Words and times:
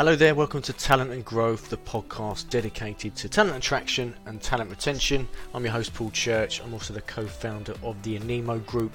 Hello 0.00 0.16
there, 0.16 0.34
welcome 0.34 0.62
to 0.62 0.72
Talent 0.72 1.10
and 1.10 1.22
Growth, 1.22 1.68
the 1.68 1.76
podcast 1.76 2.48
dedicated 2.48 3.14
to 3.16 3.28
talent 3.28 3.54
attraction 3.54 4.14
and 4.24 4.40
talent 4.40 4.70
retention. 4.70 5.28
I'm 5.52 5.62
your 5.62 5.74
host, 5.74 5.92
Paul 5.92 6.10
Church. 6.10 6.62
I'm 6.62 6.72
also 6.72 6.94
the 6.94 7.02
co 7.02 7.26
founder 7.26 7.74
of 7.82 8.02
the 8.02 8.18
Anemo 8.18 8.64
Group. 8.64 8.94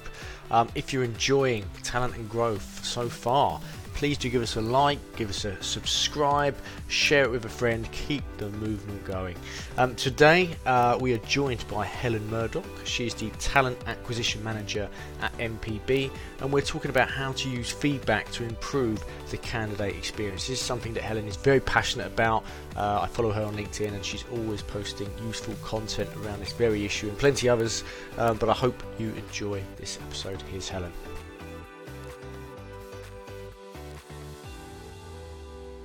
Um, 0.50 0.68
if 0.74 0.92
you're 0.92 1.04
enjoying 1.04 1.64
talent 1.84 2.16
and 2.16 2.28
growth 2.28 2.84
so 2.84 3.08
far, 3.08 3.60
please 3.96 4.18
do 4.18 4.28
give 4.28 4.42
us 4.42 4.56
a 4.56 4.60
like, 4.60 4.98
give 5.16 5.30
us 5.30 5.46
a 5.46 5.60
subscribe, 5.62 6.54
share 6.88 7.24
it 7.24 7.30
with 7.30 7.46
a 7.46 7.48
friend, 7.48 7.90
keep 7.92 8.22
the 8.36 8.50
movement 8.50 9.02
going. 9.06 9.34
Um, 9.78 9.96
today 9.96 10.50
uh, 10.66 10.98
we 11.00 11.14
are 11.14 11.18
joined 11.18 11.66
by 11.66 11.86
Helen 11.86 12.28
Murdoch. 12.30 12.66
She's 12.84 13.14
the 13.14 13.30
Talent 13.38 13.78
Acquisition 13.86 14.44
Manager 14.44 14.88
at 15.22 15.32
MPB, 15.38 16.10
and 16.40 16.52
we're 16.52 16.60
talking 16.60 16.90
about 16.90 17.08
how 17.08 17.32
to 17.32 17.48
use 17.48 17.70
feedback 17.70 18.30
to 18.32 18.44
improve 18.44 19.02
the 19.30 19.38
candidate 19.38 19.96
experience. 19.96 20.46
This 20.46 20.60
is 20.60 20.64
something 20.64 20.92
that 20.92 21.02
Helen 21.02 21.26
is 21.26 21.36
very 21.36 21.60
passionate 21.60 22.06
about. 22.06 22.44
Uh, 22.76 23.00
I 23.00 23.06
follow 23.06 23.32
her 23.32 23.44
on 23.44 23.56
LinkedIn, 23.56 23.94
and 23.94 24.04
she's 24.04 24.24
always 24.30 24.60
posting 24.60 25.10
useful 25.26 25.54
content 25.64 26.10
around 26.22 26.40
this 26.40 26.52
very 26.52 26.84
issue 26.84 27.08
and 27.08 27.16
plenty 27.16 27.48
others. 27.48 27.82
Um, 28.18 28.36
but 28.36 28.50
I 28.50 28.54
hope 28.54 28.82
you 28.98 29.08
enjoy 29.14 29.62
this 29.78 29.98
episode. 30.06 30.42
Here's 30.42 30.68
Helen. 30.68 30.92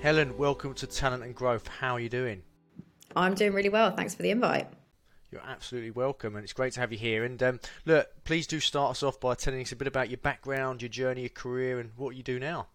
Helen, 0.02 0.36
welcome 0.36 0.74
to 0.74 0.88
Talent 0.88 1.22
and 1.22 1.36
Growth. 1.36 1.68
How 1.68 1.94
are 1.94 2.00
you 2.00 2.10
doing? 2.10 2.42
I'm 3.16 3.36
doing 3.36 3.54
really 3.54 3.70
well. 3.70 3.96
Thanks 3.96 4.16
for 4.16 4.24
the 4.24 4.32
invite. 4.32 4.68
You're 5.30 5.44
absolutely 5.48 5.92
welcome, 5.92 6.36
and 6.36 6.44
it's 6.44 6.54
great 6.54 6.74
to 6.74 6.80
have 6.80 6.92
you 6.92 6.98
here. 6.98 7.24
And 7.24 7.42
um, 7.44 7.60
look, 7.86 8.08
please 8.24 8.48
do 8.48 8.60
start 8.60 8.90
us 8.90 9.04
off 9.04 9.20
by 9.20 9.36
telling 9.36 9.62
us 9.62 9.72
a 9.72 9.76
bit 9.76 9.88
about 9.88 10.10
your 10.10 10.18
background, 10.18 10.82
your 10.82 10.90
journey, 10.90 11.22
your 11.22 11.30
career, 11.30 11.80
and 11.80 11.92
what 11.98 12.16
you 12.16 12.24
do 12.24 12.40
now. 12.40 12.66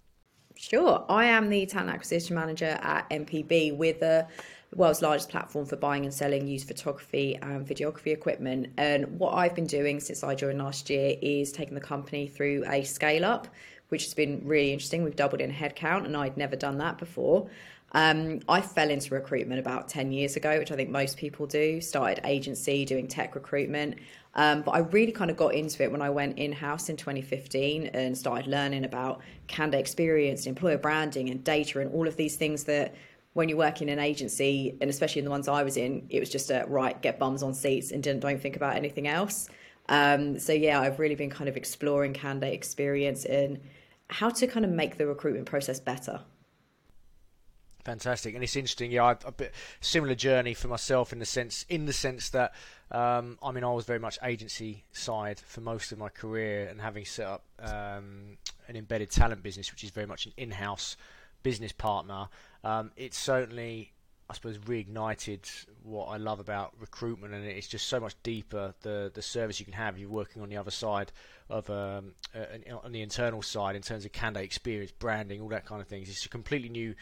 Sure. 0.57 1.05
I 1.09 1.27
am 1.27 1.49
the 1.51 1.67
talent 1.67 1.91
acquisition 1.91 2.35
manager 2.35 2.79
at 2.81 3.09
MPB 3.11 3.77
with 3.77 4.01
the 4.01 4.27
world's 4.75 5.03
largest 5.03 5.29
platform 5.29 5.67
for 5.67 5.77
buying 5.77 6.05
and 6.05 6.13
selling 6.13 6.47
used 6.47 6.67
photography 6.67 7.37
and 7.37 7.67
videography 7.67 8.13
equipment. 8.13 8.73
And 8.77 9.19
what 9.19 9.35
I've 9.35 9.55
been 9.55 9.67
doing 9.67 10.01
since 10.01 10.25
I 10.25 10.35
joined 10.35 10.59
last 10.59 10.91
year 10.91 11.17
is 11.21 11.53
taking 11.53 11.75
the 11.75 11.81
company 11.81 12.27
through 12.27 12.65
a 12.67 12.83
scale 12.83 13.25
up 13.25 13.49
which 13.89 14.05
has 14.05 14.15
been 14.15 14.41
really 14.45 14.73
interesting. 14.73 15.03
We've 15.05 15.17
doubled 15.17 15.41
in 15.41 15.53
headcount, 15.53 16.05
and 16.05 16.17
I'd 16.17 16.37
never 16.37 16.57
done 16.57 16.79
that 16.79 16.99
before. 16.99 17.49
Um, 17.93 18.41
I 18.49 18.61
fell 18.61 18.91
into 18.91 19.15
recruitment 19.15 19.61
about 19.61 19.89
10 19.89 20.13
years 20.13 20.37
ago, 20.37 20.59
which 20.59 20.73
I 20.73 20.77
think 20.77 20.91
most 20.91 21.17
people 21.17 21.47
do. 21.47 21.81
Started 21.81 22.21
agency 22.25 22.85
doing 22.85 23.07
tech 23.07 23.35
recruitment. 23.35 23.97
Um, 24.35 24.63
but 24.63 24.73
I 24.73 24.79
really 24.81 25.13
kind 25.13 25.31
of 25.31 25.37
got 25.37 25.55
into 25.55 25.83
it 25.83 25.91
when 25.91 26.03
I 26.03 26.11
went 26.11 26.39
in 26.39 26.53
house 26.53 26.91
in 26.91 26.97
2015 26.97 27.87
and 27.87 28.17
started 28.17 28.47
learning 28.49 28.85
about 28.85 29.21
candidate 29.47 29.81
experience, 29.81 30.47
employer 30.47 30.77
branding, 30.77 31.31
and 31.31 31.43
data, 31.43 31.81
and 31.81 31.91
all 31.93 32.07
of 32.07 32.17
these 32.17 32.37
things 32.37 32.65
that 32.65 32.95
when 33.33 33.49
you 33.49 33.57
work 33.57 33.81
in 33.81 33.89
an 33.89 33.99
agency, 33.99 34.77
and 34.81 34.91
especially 34.91 35.21
in 35.21 35.25
the 35.25 35.31
ones 35.31 35.49
I 35.49 35.63
was 35.63 35.77
in, 35.77 36.07
it 36.11 36.21
was 36.21 36.29
just 36.29 36.51
a 36.51 36.65
right, 36.69 37.01
get 37.01 37.19
bums 37.19 37.43
on 37.43 37.55
seats 37.55 37.93
and 37.93 38.03
don't 38.03 38.41
think 38.41 38.57
about 38.57 38.77
anything 38.77 39.09
else. 39.09 39.49
Um, 39.89 40.39
so 40.39 40.53
yeah, 40.53 40.81
I've 40.81 40.99
really 40.99 41.15
been 41.15 41.31
kind 41.31 41.49
of 41.49 41.57
exploring 41.57 42.13
candidate 42.13 42.53
experience 42.53 43.25
and 43.25 43.61
how 44.09 44.31
to 44.31 44.47
kind 44.47 44.65
of 44.65 44.71
make 44.71 44.97
the 44.97 45.07
recruitment 45.07 45.47
process 45.47 45.81
better. 45.81 46.21
Fantastic, 47.87 48.35
and 48.35 48.43
it's 48.43 48.57
interesting. 48.57 48.91
Yeah, 48.91 49.05
I've 49.05 49.25
a 49.25 49.31
bit 49.31 49.55
similar 49.81 50.17
journey 50.17 50.55
for 50.55 50.67
myself 50.67 51.13
in 51.13 51.21
the 51.21 51.25
sense 51.25 51.65
in 51.69 51.87
the 51.87 51.93
sense 51.93 52.31
that 52.31 52.53
um, 52.91 53.39
I 53.41 53.53
mean 53.53 53.63
I 53.63 53.71
was 53.71 53.85
very 53.85 54.01
much 54.01 54.19
agency 54.25 54.83
side 54.91 55.39
for 55.39 55.61
most 55.61 55.93
of 55.93 55.99
my 55.99 56.09
career, 56.09 56.67
and 56.67 56.81
having 56.81 57.05
set 57.05 57.29
up 57.29 57.45
um, 57.61 58.39
an 58.67 58.75
embedded 58.75 59.13
talent 59.13 59.41
business, 59.45 59.71
which 59.71 59.85
is 59.85 59.91
very 59.91 60.09
much 60.09 60.27
an 60.27 60.33
in-house 60.37 60.97
business 61.45 61.71
partner. 61.71 62.27
Um, 62.65 62.91
it's 62.97 63.17
certainly 63.17 63.93
I 64.29 64.35
suppose 64.35 64.59
reignited 64.59 65.49
what 65.85 66.07
I 66.07 66.17
love 66.17 66.41
about 66.41 66.75
recruitment, 66.81 67.33
and 67.33 67.45
it's 67.45 67.69
just 67.69 67.87
so 67.87 68.01
much 68.01 68.15
deeper 68.23 68.75
the 68.83 69.11
the 69.15 69.23
service 69.23 69.61
you 69.61 69.65
can 69.65 69.75
have. 69.75 69.99
You're 69.99 70.09
working 70.09 70.43
on 70.43 70.49
the 70.49 70.57
other 70.57 70.71
side 70.71 71.13
of 71.49 71.71
um, 71.71 72.13
uh, 72.35 72.77
on 72.83 72.93
the 72.93 73.03
internal 73.03 73.43
side 73.43 73.77
in 73.77 73.83
terms 73.83 74.05
of 74.05 74.13
candidate 74.13 74.45
experience, 74.45 74.91
branding, 74.91 75.41
all 75.41 75.49
that 75.51 75.65
kind 75.65 75.81
of 75.81 75.87
things. 75.87 76.09
It's 76.09 76.27
a 76.27 76.29
completely 76.29 76.69
new 76.69 76.95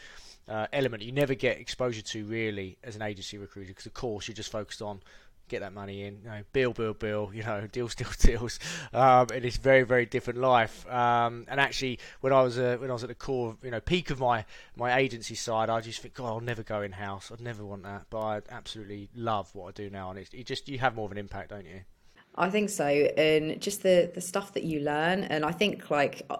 uh, 0.48 0.66
element 0.72 1.02
you 1.02 1.12
never 1.12 1.34
get 1.34 1.58
exposure 1.58 2.02
to 2.02 2.24
really 2.26 2.76
as 2.84 2.96
an 2.96 3.02
agency 3.02 3.38
recruiter 3.38 3.68
because 3.68 3.86
of 3.86 3.94
course 3.94 4.28
you're 4.28 4.34
just 4.34 4.52
focused 4.52 4.82
on 4.82 5.00
get 5.48 5.60
that 5.60 5.72
money 5.72 6.02
in. 6.02 6.20
You 6.22 6.28
know, 6.28 6.42
bill, 6.52 6.72
bill, 6.72 6.94
bill. 6.94 7.30
You 7.32 7.42
know, 7.42 7.66
deals, 7.72 7.94
deals, 7.94 8.16
deals. 8.16 8.58
Um, 8.92 9.28
and 9.32 9.44
it's 9.44 9.56
very, 9.56 9.82
very 9.82 10.06
different 10.06 10.40
life. 10.40 10.88
Um, 10.90 11.46
and 11.48 11.60
actually, 11.60 11.98
when 12.20 12.32
I 12.32 12.42
was 12.42 12.58
uh, 12.58 12.76
when 12.80 12.90
I 12.90 12.92
was 12.92 13.02
at 13.02 13.08
the 13.08 13.14
core, 13.14 13.50
of, 13.50 13.64
you 13.64 13.70
know, 13.70 13.80
peak 13.80 14.10
of 14.10 14.20
my 14.20 14.44
my 14.76 14.96
agency 14.96 15.34
side, 15.34 15.70
I 15.70 15.80
just 15.80 16.00
think, 16.00 16.14
God, 16.14 16.28
I'll 16.28 16.40
never 16.40 16.62
go 16.62 16.82
in 16.82 16.92
house. 16.92 17.30
I'd 17.32 17.40
never 17.40 17.64
want 17.64 17.82
that. 17.84 18.06
But 18.10 18.20
I 18.20 18.40
absolutely 18.50 19.08
love 19.14 19.54
what 19.54 19.68
I 19.68 19.72
do 19.72 19.90
now, 19.90 20.10
and 20.10 20.18
it's 20.18 20.32
it 20.32 20.46
just 20.46 20.68
you 20.68 20.78
have 20.78 20.94
more 20.94 21.06
of 21.06 21.12
an 21.12 21.18
impact, 21.18 21.50
don't 21.50 21.66
you? 21.66 21.80
I 22.36 22.50
think 22.50 22.70
so, 22.70 22.86
and 22.86 23.60
just 23.60 23.82
the 23.82 24.10
the 24.14 24.20
stuff 24.20 24.54
that 24.54 24.64
you 24.64 24.80
learn, 24.80 25.24
and 25.24 25.44
I 25.44 25.52
think 25.52 25.90
like 25.90 26.22
uh, 26.30 26.38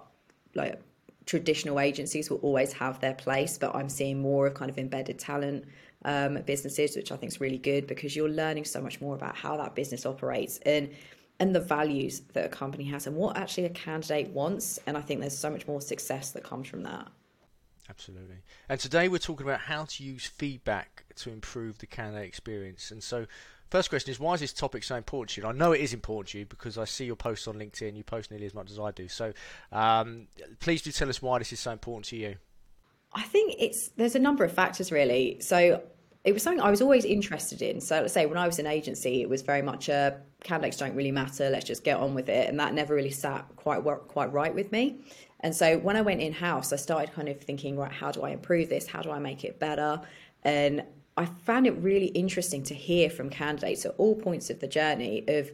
like 0.54 0.80
traditional 1.26 1.80
agencies 1.80 2.28
will 2.30 2.38
always 2.38 2.72
have 2.74 3.00
their 3.00 3.14
place, 3.14 3.58
but 3.58 3.74
I'm 3.74 3.88
seeing 3.88 4.20
more 4.20 4.46
of 4.46 4.54
kind 4.54 4.70
of 4.70 4.78
embedded 4.78 5.18
talent 5.18 5.64
um, 6.04 6.40
businesses, 6.46 6.96
which 6.96 7.12
I 7.12 7.16
think 7.16 7.32
is 7.32 7.40
really 7.40 7.58
good 7.58 7.86
because 7.86 8.14
you're 8.14 8.28
learning 8.28 8.64
so 8.64 8.80
much 8.80 9.00
more 9.00 9.14
about 9.14 9.36
how 9.36 9.56
that 9.56 9.74
business 9.74 10.06
operates 10.06 10.58
and 10.64 10.90
and 11.40 11.54
the 11.54 11.60
values 11.60 12.20
that 12.34 12.44
a 12.44 12.48
company 12.48 12.84
has 12.84 13.08
and 13.08 13.16
what 13.16 13.36
actually 13.36 13.64
a 13.64 13.70
candidate 13.70 14.28
wants. 14.28 14.78
And 14.86 14.96
I 14.96 15.00
think 15.00 15.20
there's 15.20 15.36
so 15.36 15.50
much 15.50 15.66
more 15.66 15.80
success 15.80 16.30
that 16.30 16.44
comes 16.44 16.68
from 16.68 16.84
that. 16.84 17.08
Absolutely. 17.90 18.36
And 18.68 18.78
today 18.78 19.08
we're 19.08 19.18
talking 19.18 19.46
about 19.46 19.60
how 19.60 19.84
to 19.84 20.04
use 20.04 20.26
feedback 20.26 21.04
to 21.16 21.30
improve 21.30 21.78
the 21.78 21.86
candidate 21.86 22.26
experience. 22.26 22.90
And 22.90 23.02
so, 23.02 23.26
first 23.70 23.90
question 23.90 24.10
is 24.10 24.20
why 24.20 24.34
is 24.34 24.40
this 24.40 24.52
topic 24.52 24.84
so 24.84 24.96
important 24.96 25.30
to 25.30 25.40
you? 25.40 25.46
I 25.46 25.52
know 25.52 25.72
it 25.72 25.80
is 25.80 25.92
important 25.92 26.30
to 26.30 26.38
you 26.38 26.46
because 26.46 26.78
I 26.78 26.84
see 26.84 27.04
your 27.04 27.16
posts 27.16 27.46
on 27.48 27.56
LinkedIn. 27.56 27.96
You 27.96 28.04
post 28.04 28.30
nearly 28.30 28.46
as 28.46 28.54
much 28.54 28.70
as 28.70 28.78
I 28.78 28.90
do. 28.92 29.08
So, 29.08 29.32
um, 29.72 30.28
please 30.60 30.82
do 30.82 30.92
tell 30.92 31.08
us 31.08 31.20
why 31.20 31.38
this 31.40 31.52
is 31.52 31.60
so 31.60 31.72
important 31.72 32.06
to 32.06 32.16
you. 32.16 32.36
I 33.12 33.22
think 33.22 33.54
it's 33.58 33.88
there's 33.88 34.14
a 34.14 34.20
number 34.20 34.44
of 34.44 34.52
factors 34.52 34.90
really. 34.90 35.38
So 35.40 35.82
it 36.24 36.32
was 36.32 36.42
something 36.42 36.62
I 36.62 36.70
was 36.70 36.80
always 36.80 37.04
interested 37.04 37.60
in. 37.60 37.80
So 37.80 38.00
let's 38.00 38.14
say 38.14 38.24
when 38.24 38.38
I 38.38 38.46
was 38.46 38.58
in 38.58 38.66
agency, 38.66 39.20
it 39.20 39.28
was 39.28 39.42
very 39.42 39.60
much 39.60 39.90
a 39.90 40.20
candidates 40.42 40.78
don't 40.78 40.94
really 40.94 41.12
matter. 41.12 41.50
Let's 41.50 41.66
just 41.66 41.84
get 41.84 41.98
on 41.98 42.14
with 42.14 42.28
it, 42.28 42.48
and 42.48 42.58
that 42.58 42.72
never 42.72 42.94
really 42.94 43.10
sat 43.10 43.46
quite 43.56 43.82
quite 44.08 44.32
right 44.32 44.54
with 44.54 44.72
me. 44.72 45.00
And 45.40 45.54
so 45.54 45.76
when 45.78 45.96
I 45.96 46.00
went 46.00 46.22
in 46.22 46.32
house, 46.32 46.72
I 46.72 46.76
started 46.76 47.14
kind 47.14 47.28
of 47.28 47.38
thinking, 47.40 47.76
right, 47.76 47.92
how 47.92 48.10
do 48.10 48.22
I 48.22 48.30
improve 48.30 48.70
this? 48.70 48.86
How 48.86 49.02
do 49.02 49.10
I 49.10 49.18
make 49.18 49.44
it 49.44 49.60
better? 49.60 50.00
And 50.42 50.82
I 51.18 51.26
found 51.26 51.66
it 51.66 51.72
really 51.72 52.06
interesting 52.06 52.62
to 52.64 52.74
hear 52.74 53.10
from 53.10 53.28
candidates 53.28 53.84
at 53.84 53.94
all 53.98 54.14
points 54.14 54.48
of 54.48 54.60
the 54.60 54.66
journey 54.66 55.24
of 55.28 55.50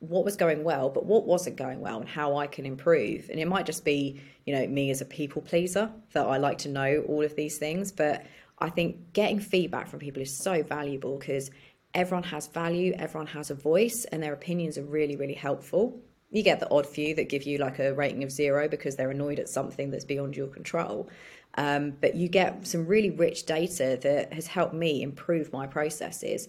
what 0.00 0.24
was 0.24 0.36
going 0.36 0.64
well, 0.64 0.90
but 0.90 1.06
what 1.06 1.26
wasn't 1.26 1.56
going 1.56 1.80
well, 1.80 2.00
and 2.00 2.08
how 2.08 2.36
I 2.36 2.48
can 2.48 2.66
improve. 2.66 3.30
And 3.30 3.38
it 3.38 3.46
might 3.46 3.66
just 3.66 3.84
be, 3.84 4.20
you 4.44 4.54
know, 4.54 4.66
me 4.66 4.90
as 4.90 5.00
a 5.00 5.04
people 5.04 5.42
pleaser 5.42 5.90
that 6.12 6.26
I 6.26 6.36
like 6.38 6.58
to 6.58 6.68
know 6.68 7.04
all 7.06 7.22
of 7.22 7.36
these 7.36 7.58
things, 7.58 7.92
but 7.92 8.26
I 8.58 8.70
think 8.70 9.12
getting 9.12 9.40
feedback 9.40 9.88
from 9.88 10.00
people 10.00 10.22
is 10.22 10.34
so 10.34 10.62
valuable 10.62 11.18
because 11.18 11.50
everyone 11.94 12.24
has 12.24 12.46
value, 12.46 12.94
everyone 12.98 13.28
has 13.28 13.50
a 13.50 13.54
voice, 13.54 14.04
and 14.06 14.22
their 14.22 14.32
opinions 14.32 14.78
are 14.78 14.84
really, 14.84 15.16
really 15.16 15.34
helpful. 15.34 16.00
You 16.30 16.42
get 16.42 16.60
the 16.60 16.70
odd 16.70 16.86
few 16.86 17.14
that 17.14 17.28
give 17.28 17.44
you 17.44 17.58
like 17.58 17.78
a 17.78 17.94
rating 17.94 18.22
of 18.22 18.30
zero 18.30 18.68
because 18.68 18.96
they're 18.96 19.10
annoyed 19.10 19.38
at 19.38 19.48
something 19.48 19.90
that's 19.90 20.04
beyond 20.04 20.36
your 20.36 20.48
control. 20.48 21.08
Um, 21.56 21.94
but 22.00 22.14
you 22.14 22.28
get 22.28 22.66
some 22.66 22.86
really 22.86 23.10
rich 23.10 23.46
data 23.46 23.98
that 24.02 24.32
has 24.32 24.46
helped 24.46 24.74
me 24.74 25.02
improve 25.02 25.52
my 25.52 25.66
processes 25.66 26.46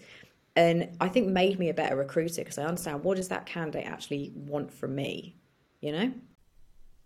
and 0.56 0.88
I 1.00 1.08
think 1.08 1.28
made 1.28 1.58
me 1.58 1.68
a 1.68 1.74
better 1.74 1.96
recruiter 1.96 2.42
because 2.42 2.58
I 2.58 2.64
understand 2.64 3.04
what 3.04 3.16
does 3.16 3.28
that 3.28 3.46
candidate 3.46 3.86
actually 3.86 4.32
want 4.34 4.72
from 4.72 4.94
me, 4.94 5.36
you 5.80 5.92
know? 5.92 6.12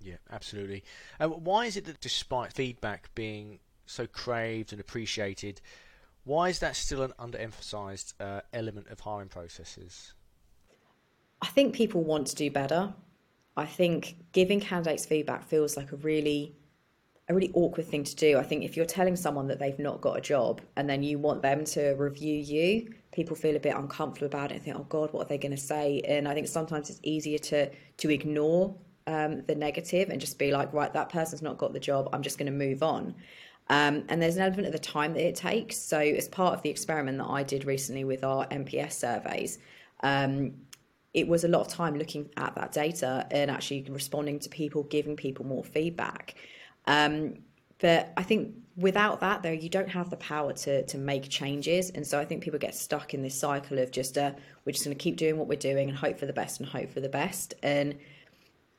Yeah, 0.01 0.17
absolutely. 0.31 0.85
Uh, 1.21 1.29
why 1.29 1.67
is 1.67 1.77
it 1.77 1.85
that 1.85 2.01
despite 2.01 2.53
feedback 2.53 3.15
being 3.15 3.61
so 3.87 4.07
craved 4.07 4.73
and 4.73 4.81
appreciated. 4.81 5.61
Why 6.25 6.49
is 6.49 6.59
that 6.61 6.77
still 6.77 7.03
an 7.03 7.13
underemphasized 7.19 8.15
uh, 8.19 8.41
element 8.53 8.89
of 8.89 9.01
hiring 9.01 9.29
processes? 9.29 10.15
I 11.43 11.49
think 11.49 11.75
people 11.75 12.03
want 12.03 12.29
to 12.29 12.35
do 12.35 12.51
better. 12.51 12.95
I 13.57 13.67
think 13.67 14.17
giving 14.33 14.61
candidates 14.61 15.05
feedback 15.05 15.45
feels 15.45 15.77
like 15.77 15.93
a 15.93 15.97
really 15.97 16.57
a 17.29 17.35
really 17.35 17.51
awkward 17.55 17.87
thing 17.87 18.05
to 18.05 18.15
do. 18.17 18.37
I 18.37 18.43
think 18.43 18.65
if 18.65 18.77
you're 18.77 18.85
telling 18.85 19.17
someone 19.17 19.47
that 19.49 19.59
they've 19.59 19.79
not 19.79 20.03
got 20.03 20.19
a 20.19 20.21
job 20.21 20.61
and 20.77 20.89
then 20.89 21.03
you 21.03 21.19
want 21.19 21.41
them 21.41 21.65
to 21.67 21.93
review 21.93 22.35
you, 22.35 22.93
people 23.13 23.35
feel 23.35 23.57
a 23.57 23.61
bit 23.61 23.75
uncomfortable 23.75 24.27
about 24.27 24.51
it 24.51 24.57
and 24.57 24.65
think, 24.65 24.77
"Oh 24.77 24.87
God, 24.89 25.13
what 25.13 25.27
are 25.27 25.29
they 25.29 25.39
going 25.39 25.57
to 25.57 25.63
say?" 25.63 26.01
And 26.07 26.29
I 26.29 26.35
think 26.35 26.49
sometimes 26.49 26.91
it's 26.91 27.01
easier 27.03 27.39
to 27.39 27.71
to 27.99 28.11
ignore 28.11 28.75
um, 29.07 29.43
the 29.47 29.55
negative 29.55 30.11
and 30.11 30.21
just 30.21 30.39
be 30.39 30.51
like, 30.51 30.73
"Right, 30.73 30.93
that 30.93 31.09
person's 31.09 31.43
not 31.43 31.59
got 31.59 31.73
the 31.73 31.81
job. 31.81 32.09
I'm 32.13 32.23
just 32.23 32.39
going 32.39 32.47
to 32.47 32.53
move 32.67 32.83
on." 32.83 33.15
Um, 33.69 34.05
and 34.09 34.21
there's 34.21 34.37
an 34.37 34.43
element 34.43 34.67
of 34.67 34.73
the 34.73 34.79
time 34.79 35.15
that 35.15 35.27
it 35.27 35.35
takes. 35.35 35.79
So, 35.79 35.99
as 35.99 36.29
part 36.29 36.55
of 36.55 36.63
the 36.63 36.71
experiment 36.71 37.19
that 37.19 37.29
I 37.29 37.43
did 37.43 37.65
recently 37.65 38.05
with 38.05 38.23
our 38.23 38.47
NPS 38.49 38.93
surveys, 38.93 39.59
um, 40.01 40.55
it 41.15 41.27
was 41.29 41.45
a 41.45 41.49
lot 41.49 41.61
of 41.61 41.69
time 41.69 41.97
looking 41.97 42.29
at 42.37 42.55
that 42.57 42.73
data 42.73 43.27
and 43.31 43.51
actually 43.51 43.83
responding 43.89 44.39
to 44.41 44.49
people, 44.49 44.83
giving 44.83 45.17
people 45.17 45.47
more 45.47 45.65
feedback. 45.65 46.35
Um, 46.87 47.35
But 47.81 48.13
I 48.17 48.23
think 48.23 48.55
without 48.77 49.21
that, 49.21 49.43
though, 49.43 49.51
you 49.51 49.69
don't 49.69 49.89
have 49.89 50.09
the 50.11 50.17
power 50.17 50.53
to 50.53 50.85
to 50.87 50.99
make 50.99 51.29
changes, 51.29 51.91
and 51.91 52.07
so 52.07 52.19
I 52.21 52.25
think 52.25 52.43
people 52.43 52.59
get 52.59 52.75
stuck 52.75 53.15
in 53.15 53.23
this 53.23 53.35
cycle 53.35 53.79
of 53.79 53.91
just 53.91 54.17
uh, 54.19 54.33
we're 54.65 54.73
just 54.73 54.85
going 54.85 54.97
to 54.97 55.03
keep 55.03 55.17
doing 55.17 55.37
what 55.39 55.49
we're 55.49 55.57
doing 55.59 55.89
and 55.89 55.99
hope 55.99 56.19
for 56.19 56.27
the 56.27 56.33
best 56.33 56.61
and 56.61 56.69
hope 56.69 56.91
for 56.91 57.01
the 57.01 57.09
best. 57.09 57.55
And 57.63 57.99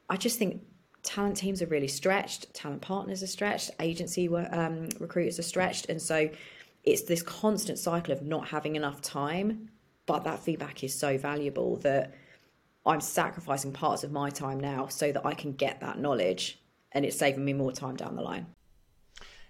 I 0.09 0.17
just 0.17 0.37
think 0.39 0.61
talent 1.05 1.37
teams 1.37 1.61
are 1.61 1.67
really 1.67 1.87
stretched, 1.87 2.53
talent 2.53 2.81
partners 2.81 3.23
are 3.23 3.27
stretched, 3.27 3.71
agency 3.79 4.27
um, 4.27 4.89
recruiters 4.99 5.39
are 5.39 5.43
stretched, 5.43 5.89
and 5.89 6.01
so 6.01 6.29
it's 6.83 7.03
this 7.03 7.21
constant 7.21 7.79
cycle 7.79 8.13
of 8.13 8.21
not 8.21 8.47
having 8.47 8.75
enough 8.75 9.01
time. 9.01 9.69
But 10.05 10.23
that 10.25 10.39
feedback 10.39 10.83
is 10.83 10.93
so 10.93 11.17
valuable 11.17 11.77
that 11.77 12.13
I'm 12.85 13.01
sacrificing 13.01 13.71
parts 13.71 14.03
of 14.03 14.11
my 14.11 14.29
time 14.29 14.59
now 14.59 14.87
so 14.87 15.11
that 15.11 15.25
I 15.25 15.33
can 15.33 15.53
get 15.53 15.79
that 15.79 15.97
knowledge, 15.97 16.59
and 16.91 17.05
it's 17.05 17.17
saving 17.17 17.43
me 17.43 17.53
more 17.53 17.71
time 17.71 17.95
down 17.95 18.15
the 18.15 18.21
line. 18.21 18.47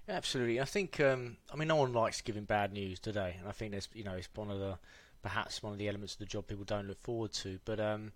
Absolutely, 0.08 0.62
I 0.62 0.66
think. 0.66 1.00
Um, 1.00 1.38
I 1.52 1.58
mean, 1.58 1.68
no 1.68 1.76
one 1.78 1.92
likes 1.92 2.22
giving 2.22 2.46
bad 2.46 2.72
news 2.72 3.00
today, 3.00 3.36
and 3.40 3.48
I 3.48 3.52
think 3.52 3.72
there's, 3.72 3.90
you 3.94 4.04
know, 4.04 4.14
it's 4.14 4.30
one 4.36 4.52
of 4.52 4.60
the 4.60 4.78
perhaps 5.22 5.64
one 5.64 5.74
of 5.74 5.80
the 5.80 5.88
elements 5.88 6.14
of 6.14 6.20
the 6.20 6.26
job 6.26 6.46
people 6.46 6.64
don't 6.64 6.88
look 6.88 7.02
forward 7.02 7.34
to. 7.34 7.60
But 7.66 7.80
um, 7.80 8.12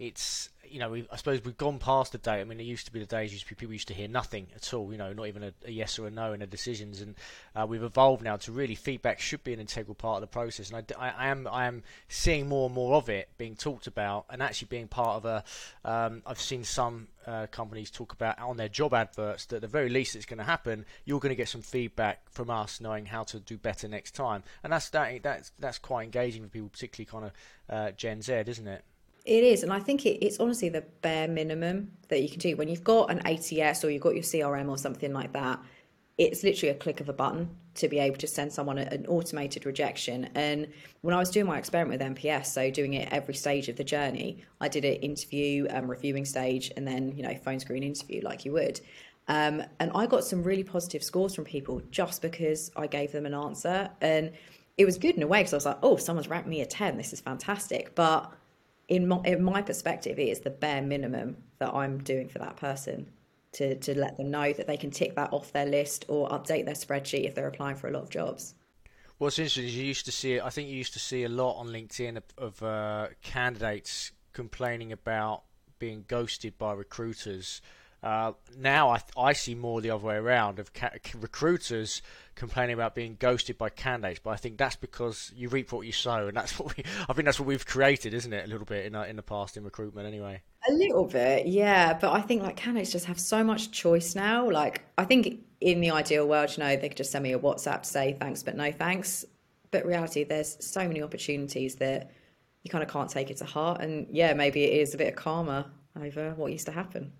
it's 0.00 0.48
you 0.66 0.78
know 0.78 0.94
I 0.94 1.16
suppose 1.16 1.44
we've 1.44 1.56
gone 1.58 1.78
past 1.78 2.12
the 2.12 2.18
day. 2.18 2.40
I 2.40 2.44
mean, 2.44 2.58
it 2.58 2.64
used 2.64 2.86
to 2.86 2.92
be 2.92 3.00
the 3.00 3.06
days 3.06 3.32
used 3.32 3.44
to 3.46 3.50
be 3.50 3.54
people 3.54 3.74
used 3.74 3.88
to 3.88 3.94
hear 3.94 4.08
nothing 4.08 4.46
at 4.56 4.72
all. 4.72 4.90
You 4.90 4.96
know, 4.96 5.12
not 5.12 5.26
even 5.26 5.42
a, 5.42 5.52
a 5.66 5.70
yes 5.70 5.98
or 5.98 6.06
a 6.06 6.10
no 6.10 6.32
in 6.32 6.40
their 6.40 6.46
decisions, 6.46 7.02
and 7.02 7.14
uh, 7.54 7.66
we've 7.68 7.82
evolved 7.82 8.24
now 8.24 8.36
to 8.38 8.52
really 8.52 8.74
feedback 8.74 9.20
should 9.20 9.44
be 9.44 9.52
an 9.52 9.60
integral 9.60 9.94
part 9.94 10.16
of 10.16 10.20
the 10.22 10.26
process. 10.26 10.70
And 10.70 10.92
I, 10.98 11.10
I, 11.10 11.28
am 11.28 11.46
I 11.46 11.66
am 11.66 11.82
seeing 12.08 12.48
more 12.48 12.66
and 12.66 12.74
more 12.74 12.96
of 12.96 13.10
it 13.10 13.28
being 13.36 13.56
talked 13.56 13.86
about, 13.86 14.24
and 14.30 14.42
actually 14.42 14.68
being 14.70 14.88
part 14.88 15.22
of 15.22 15.26
a. 15.26 15.44
Um, 15.84 16.22
I've 16.24 16.40
seen 16.40 16.64
some 16.64 17.08
uh, 17.26 17.46
companies 17.48 17.90
talk 17.90 18.14
about 18.14 18.38
on 18.38 18.56
their 18.56 18.70
job 18.70 18.94
adverts 18.94 19.44
that 19.46 19.60
the 19.60 19.68
very 19.68 19.90
least 19.90 20.16
it's 20.16 20.24
going 20.24 20.38
to 20.38 20.44
happen, 20.44 20.86
you're 21.04 21.20
going 21.20 21.30
to 21.30 21.36
get 21.36 21.48
some 21.48 21.62
feedback 21.62 22.22
from 22.30 22.48
us, 22.48 22.80
knowing 22.80 23.04
how 23.04 23.24
to 23.24 23.38
do 23.38 23.58
better 23.58 23.86
next 23.86 24.12
time, 24.12 24.44
and 24.64 24.72
that's 24.72 24.88
that, 24.90 25.22
that's 25.22 25.52
that's 25.58 25.78
quite 25.78 26.04
engaging 26.04 26.42
for 26.44 26.48
people, 26.48 26.70
particularly 26.70 27.04
kind 27.04 27.24
of 27.26 27.32
uh, 27.68 27.90
Gen 27.90 28.22
Z, 28.22 28.32
isn't 28.46 28.66
it? 28.66 28.82
It 29.26 29.44
is, 29.44 29.62
and 29.62 29.72
I 29.72 29.80
think 29.80 30.06
it, 30.06 30.24
it's 30.24 30.40
honestly 30.40 30.68
the 30.68 30.82
bare 31.02 31.28
minimum 31.28 31.92
that 32.08 32.22
you 32.22 32.28
can 32.28 32.38
do 32.38 32.56
when 32.56 32.68
you've 32.68 32.84
got 32.84 33.10
an 33.10 33.20
ATS 33.26 33.84
or 33.84 33.90
you've 33.90 34.02
got 34.02 34.14
your 34.14 34.22
CRM 34.22 34.68
or 34.68 34.78
something 34.78 35.12
like 35.12 35.32
that. 35.34 35.60
It's 36.16 36.42
literally 36.42 36.70
a 36.70 36.74
click 36.74 37.00
of 37.00 37.08
a 37.08 37.12
button 37.12 37.50
to 37.74 37.88
be 37.88 37.98
able 37.98 38.16
to 38.16 38.26
send 38.26 38.52
someone 38.52 38.78
an 38.78 39.06
automated 39.06 39.64
rejection. 39.64 40.28
And 40.34 40.68
when 41.00 41.14
I 41.14 41.18
was 41.18 41.30
doing 41.30 41.46
my 41.46 41.58
experiment 41.58 42.00
with 42.00 42.16
NPS, 42.16 42.46
so 42.46 42.70
doing 42.70 42.94
it 42.94 43.08
every 43.10 43.34
stage 43.34 43.68
of 43.68 43.76
the 43.76 43.84
journey, 43.84 44.42
I 44.60 44.68
did 44.68 44.84
an 44.84 44.94
interview, 44.94 45.66
um, 45.70 45.90
reviewing 45.90 46.24
stage, 46.24 46.72
and 46.76 46.86
then 46.86 47.12
you 47.16 47.22
know 47.22 47.34
phone 47.36 47.60
screen 47.60 47.82
interview 47.82 48.22
like 48.22 48.44
you 48.44 48.52
would. 48.52 48.80
Um, 49.28 49.62
and 49.78 49.92
I 49.94 50.06
got 50.06 50.24
some 50.24 50.42
really 50.42 50.64
positive 50.64 51.04
scores 51.04 51.34
from 51.34 51.44
people 51.44 51.80
just 51.90 52.20
because 52.20 52.70
I 52.76 52.86
gave 52.86 53.12
them 53.12 53.26
an 53.26 53.34
answer, 53.34 53.90
and 54.00 54.32
it 54.76 54.84
was 54.86 54.98
good 54.98 55.14
in 55.14 55.22
a 55.22 55.26
way 55.26 55.40
because 55.40 55.52
I 55.52 55.56
was 55.56 55.66
like, 55.66 55.78
oh, 55.82 55.96
someone's 55.96 56.28
ranked 56.28 56.48
me 56.48 56.62
a 56.62 56.66
ten. 56.66 56.96
This 56.96 57.12
is 57.12 57.20
fantastic, 57.20 57.94
but 57.94 58.32
in 58.90 59.06
my, 59.06 59.20
in 59.24 59.42
my 59.42 59.62
perspective, 59.62 60.18
it 60.18 60.28
is 60.28 60.40
the 60.40 60.50
bare 60.50 60.82
minimum 60.82 61.36
that 61.58 61.72
I'm 61.72 61.98
doing 62.02 62.28
for 62.28 62.40
that 62.40 62.56
person 62.56 63.08
to, 63.52 63.76
to 63.76 63.98
let 63.98 64.16
them 64.16 64.30
know 64.30 64.52
that 64.52 64.66
they 64.66 64.76
can 64.76 64.90
tick 64.90 65.14
that 65.14 65.32
off 65.32 65.52
their 65.52 65.64
list 65.64 66.04
or 66.08 66.28
update 66.28 66.66
their 66.66 66.74
spreadsheet 66.74 67.24
if 67.24 67.34
they're 67.34 67.48
applying 67.48 67.76
for 67.76 67.88
a 67.88 67.92
lot 67.92 68.02
of 68.02 68.10
jobs. 68.10 68.54
What's 69.18 69.38
interesting 69.38 69.64
is 69.64 69.76
you 69.76 69.84
used 69.84 70.06
to 70.06 70.12
see, 70.12 70.40
I 70.40 70.50
think 70.50 70.68
you 70.68 70.76
used 70.76 70.92
to 70.94 70.98
see 70.98 71.24
a 71.24 71.28
lot 71.28 71.54
on 71.54 71.68
LinkedIn 71.68 72.16
of, 72.16 72.24
of 72.36 72.62
uh, 72.62 73.08
candidates 73.22 74.12
complaining 74.32 74.92
about 74.92 75.44
being 75.78 76.04
ghosted 76.08 76.58
by 76.58 76.72
recruiters 76.72 77.62
uh, 78.02 78.32
now 78.56 78.90
I, 78.90 79.00
I 79.16 79.32
see 79.34 79.54
more 79.54 79.80
the 79.80 79.90
other 79.90 80.06
way 80.06 80.16
around 80.16 80.58
of 80.58 80.72
ca- 80.72 80.92
recruiters 81.18 82.00
complaining 82.34 82.72
about 82.72 82.94
being 82.94 83.16
ghosted 83.18 83.58
by 83.58 83.68
candidates, 83.68 84.20
but 84.22 84.30
I 84.30 84.36
think 84.36 84.56
that's 84.56 84.76
because 84.76 85.30
you 85.36 85.50
reap 85.50 85.72
what 85.72 85.84
you 85.84 85.92
sow, 85.92 86.28
and 86.28 86.36
that's 86.36 86.58
what 86.58 86.76
we. 86.76 86.84
I 87.08 87.12
think 87.12 87.26
that's 87.26 87.38
what 87.38 87.46
we've 87.46 87.66
created, 87.66 88.14
isn't 88.14 88.32
it? 88.32 88.46
A 88.46 88.48
little 88.48 88.64
bit 88.64 88.86
in 88.86 88.94
in 88.94 89.16
the 89.16 89.22
past 89.22 89.56
in 89.56 89.64
recruitment, 89.64 90.06
anyway. 90.06 90.42
A 90.68 90.72
little 90.72 91.04
bit, 91.04 91.46
yeah. 91.46 91.92
But 91.92 92.12
I 92.12 92.22
think 92.22 92.42
like 92.42 92.56
candidates 92.56 92.92
just 92.92 93.06
have 93.06 93.20
so 93.20 93.44
much 93.44 93.70
choice 93.70 94.14
now. 94.14 94.48
Like 94.50 94.82
I 94.96 95.04
think 95.04 95.40
in 95.60 95.80
the 95.80 95.90
ideal 95.90 96.26
world, 96.26 96.56
you 96.56 96.62
know, 96.62 96.76
they 96.76 96.88
could 96.88 96.96
just 96.96 97.12
send 97.12 97.22
me 97.22 97.34
a 97.34 97.38
WhatsApp 97.38 97.82
to 97.82 97.88
say 97.88 98.16
thanks, 98.18 98.42
but 98.42 98.56
no 98.56 98.72
thanks. 98.72 99.26
But 99.70 99.84
reality, 99.84 100.24
there's 100.24 100.56
so 100.64 100.88
many 100.88 101.02
opportunities 101.02 101.76
that 101.76 102.10
you 102.62 102.70
kind 102.70 102.82
of 102.82 102.90
can't 102.90 103.10
take 103.10 103.30
it 103.30 103.36
to 103.38 103.44
heart, 103.44 103.82
and 103.82 104.06
yeah, 104.10 104.32
maybe 104.32 104.64
it 104.64 104.80
is 104.80 104.94
a 104.94 104.96
bit 104.96 105.08
of 105.08 105.16
karma 105.16 105.70
over 106.00 106.32
what 106.34 106.50
used 106.50 106.66
to 106.66 106.72
happen. 106.72 107.12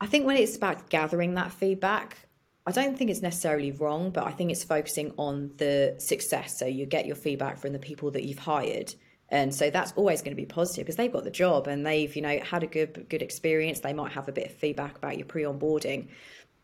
I 0.00 0.06
think 0.06 0.26
when 0.26 0.36
it's 0.36 0.56
about 0.56 0.90
gathering 0.90 1.34
that 1.34 1.52
feedback, 1.52 2.18
I 2.66 2.70
don't 2.70 2.96
think 2.96 3.10
it's 3.10 3.22
necessarily 3.22 3.72
wrong, 3.72 4.10
but 4.10 4.24
I 4.24 4.30
think 4.30 4.50
it's 4.50 4.62
focusing 4.62 5.12
on 5.16 5.52
the 5.56 5.96
success. 5.98 6.58
So 6.58 6.66
you 6.66 6.86
get 6.86 7.06
your 7.06 7.16
feedback 7.16 7.58
from 7.58 7.72
the 7.72 7.78
people 7.78 8.10
that 8.12 8.24
you've 8.24 8.38
hired. 8.38 8.94
And 9.30 9.54
so 9.54 9.70
that's 9.70 9.92
always 9.92 10.22
going 10.22 10.36
to 10.36 10.40
be 10.40 10.46
positive 10.46 10.84
because 10.84 10.96
they've 10.96 11.12
got 11.12 11.24
the 11.24 11.30
job 11.30 11.66
and 11.66 11.84
they've, 11.84 12.14
you 12.14 12.22
know, 12.22 12.38
had 12.40 12.62
a 12.62 12.66
good 12.66 13.08
good 13.08 13.22
experience. 13.22 13.80
They 13.80 13.92
might 13.92 14.12
have 14.12 14.28
a 14.28 14.32
bit 14.32 14.46
of 14.46 14.52
feedback 14.52 14.96
about 14.96 15.16
your 15.18 15.26
pre-onboarding. 15.26 16.08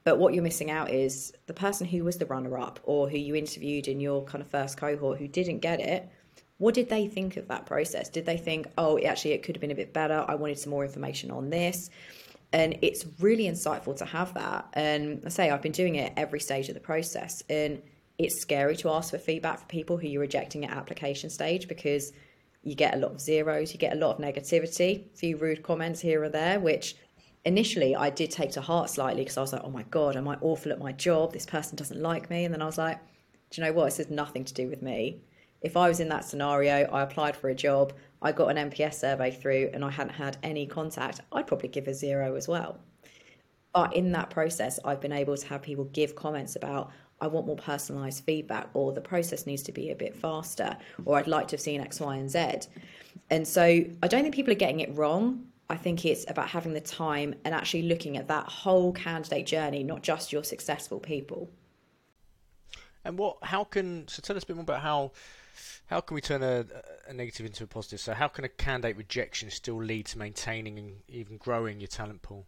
But 0.05 0.19
what 0.19 0.35
you're 0.35 0.43
missing 0.43 0.71
out 0.71 0.91
is 0.91 1.33
the 1.47 1.55
person 1.55 1.87
who 1.87 2.05
was 2.05 2.19
the 2.19 2.27
runner-up 2.27 2.81
or 2.85 3.09
who 3.09 3.17
you 3.17 3.35
interviewed 3.35 3.89
in 3.89 4.01
your 4.01 4.25
kind 4.25 4.43
of 4.43 4.51
first 4.51 4.77
cohort 4.77 5.19
who 5.19 5.27
didn't 5.27 5.61
get 5.61 5.81
it. 5.81 6.09
What 6.59 6.75
did 6.75 6.91
they 6.91 7.09
think 7.09 7.37
of 7.39 7.49
that 7.49 7.67
process? 7.67 8.11
Did 8.11 8.27
they 8.27 8.37
think, 8.37 8.67
oh, 8.77 8.99
actually, 9.01 9.33
it 9.33 9.43
could 9.43 9.57
have 9.57 9.61
been 9.61 9.71
a 9.71 9.75
bit 9.75 9.95
better. 9.95 10.25
I 10.29 10.35
wanted 10.35 10.59
some 10.59 10.71
more 10.71 10.85
information 10.85 11.31
on 11.31 11.51
this 11.51 11.91
and 12.55 12.79
it's 12.83 13.05
really 13.19 13.45
insightful 13.45 13.97
to 13.97 14.05
have 14.05 14.33
that. 14.35 14.69
And 14.75 15.21
I 15.27 15.29
say 15.29 15.51
I've 15.51 15.61
been 15.61 15.73
doing 15.73 15.97
it 15.97 16.13
every 16.17 16.39
stage 16.39 16.69
of 16.69 16.75
the 16.75 16.81
process, 16.81 17.43
and 17.51 17.83
it's 18.17 18.41
scary 18.41 18.77
to 18.77 18.91
ask 18.91 19.11
for 19.11 19.19
feedback 19.19 19.59
for 19.59 19.67
people 19.67 19.97
who 19.97 20.07
you're 20.07 20.21
rejecting 20.21 20.65
at 20.65 20.71
application 20.71 21.31
stage 21.31 21.67
because 21.67 22.13
you 22.63 22.77
get 22.77 22.95
a 22.95 22.99
lot 22.99 23.11
of 23.11 23.21
zeros, 23.21 23.73
you 23.73 23.79
get 23.81 23.93
a 23.93 23.97
lot 23.97 24.13
of 24.13 24.25
negativity, 24.25 25.13
a 25.13 25.17
few 25.17 25.37
rude 25.37 25.65
comments 25.65 26.01
here 26.01 26.23
or 26.23 26.29
there, 26.29 26.61
which 26.61 26.95
initially 27.45 27.97
I 27.97 28.09
did 28.09 28.31
take 28.31 28.53
to 28.53 28.61
heart 28.61 28.89
slightly 28.89 29.23
because 29.23 29.37
I 29.37 29.41
was 29.41 29.53
like, 29.53 29.63
oh 29.65 29.71
my 29.71 29.83
God, 29.91 30.15
am 30.15 30.29
I 30.29 30.39
awful 30.41 30.71
at 30.71 30.79
my 30.79 30.93
job? 30.93 31.33
This 31.33 31.47
person 31.47 31.75
doesn't 31.75 32.01
like 32.01 32.31
me. 32.31 32.45
And 32.45 32.55
then 32.55 32.63
I 32.63 32.67
was 32.67 32.79
like, 32.79 33.01
do 33.51 33.61
you 33.61 33.67
know 33.67 33.73
what? 33.73 33.87
This 33.87 33.97
has 33.97 34.11
nothing 34.11 34.45
to 34.45 34.55
do 34.55 34.69
with 34.69 34.81
me. 34.81 35.25
If 35.65 35.79
I 35.79 35.89
was 35.89 35.99
in 35.99 36.11
that 36.11 36.27
scenario, 36.27 36.87
I 36.93 37.03
applied 37.03 37.35
for 37.35 37.49
a 37.49 37.55
job, 37.55 37.95
I 38.21 38.33
got 38.33 38.55
an 38.55 38.71
NPS 38.71 38.95
survey 38.95 39.31
through 39.31 39.71
and 39.73 39.83
I 39.83 39.91
hadn't 39.91 40.13
had 40.13 40.37
any 40.43 40.67
contact, 40.67 41.23
I'd 41.33 41.47
probably 41.47 41.71
give 41.71 41.89
a 41.89 41.95
zero 41.95 42.37
as 42.37 42.47
well. 42.47 42.79
But 43.73 43.97
in 43.97 44.13
that 44.13 44.29
process, 44.29 44.79
I've 44.85 45.01
been 45.01 45.11
able 45.11 45.39
to 45.39 45.47
have 45.49 45.63
people 45.63 45.87
give 45.87 46.15
comments 46.15 46.55
about, 46.55 46.93
I 47.19 47.29
want 47.29 47.47
more 47.47 47.57
personalised 47.57 48.25
feedback, 48.25 48.69
or 48.75 48.93
the 48.93 49.01
process 49.01 49.47
needs 49.47 49.63
to 49.63 49.73
be 49.73 49.91
a 49.91 49.97
bit 49.97 50.15
faster, 50.15 50.77
or 51.07 51.17
I'd 51.17 51.27
like 51.27 51.49
to 51.49 51.55
have 51.55 51.63
seen 51.63 51.81
X, 51.81 51.99
Y, 51.99 52.15
and 52.15 52.31
Z. 52.31 52.69
And 53.31 53.49
so 53.49 53.63
I 53.63 54.07
don't 54.07 54.23
think 54.23 54.35
people 54.35 54.53
are 54.53 54.57
getting 54.57 54.81
it 54.81 54.95
wrong. 54.95 55.47
I 55.71 55.77
think 55.77 56.05
it's 56.05 56.29
about 56.31 56.49
having 56.51 56.75
the 56.75 56.81
time 56.83 57.35
and 57.47 57.55
actually 57.55 57.85
looking 57.85 58.19
at 58.19 58.29
that 58.29 58.45
whole 58.45 58.93
candidate 58.93 59.47
journey, 59.47 59.83
not 59.83 60.03
just 60.03 60.31
your 60.31 60.45
successful 60.45 61.01
people. 61.01 61.51
And 63.03 63.19
what? 63.19 63.39
How 63.43 63.65
can? 63.65 64.07
So 64.09 64.21
tell 64.21 64.37
us 64.37 64.45
a 64.45 64.47
bit 64.47 64.57
more 64.57 64.63
about 64.63 64.83
how 64.83 65.13
how 65.95 66.01
can 66.01 66.17
we 66.17 66.21
turn 66.21 66.43
a, 66.43 66.65
a, 67.09 67.13
negative 67.13 67.47
into 67.47 67.63
a 67.63 67.69
positive? 67.69 68.01
So, 68.01 68.15
how 68.15 68.27
can 68.27 68.45
a 68.45 68.49
candidate 68.49 68.97
rejection 68.97 69.49
still 69.49 69.81
lead 69.81 70.07
to 70.07 70.19
maintaining 70.19 70.77
and 70.77 70.97
even 71.07 71.37
growing 71.37 71.79
your 71.79 71.87
talent 71.87 72.21
pool? 72.21 72.47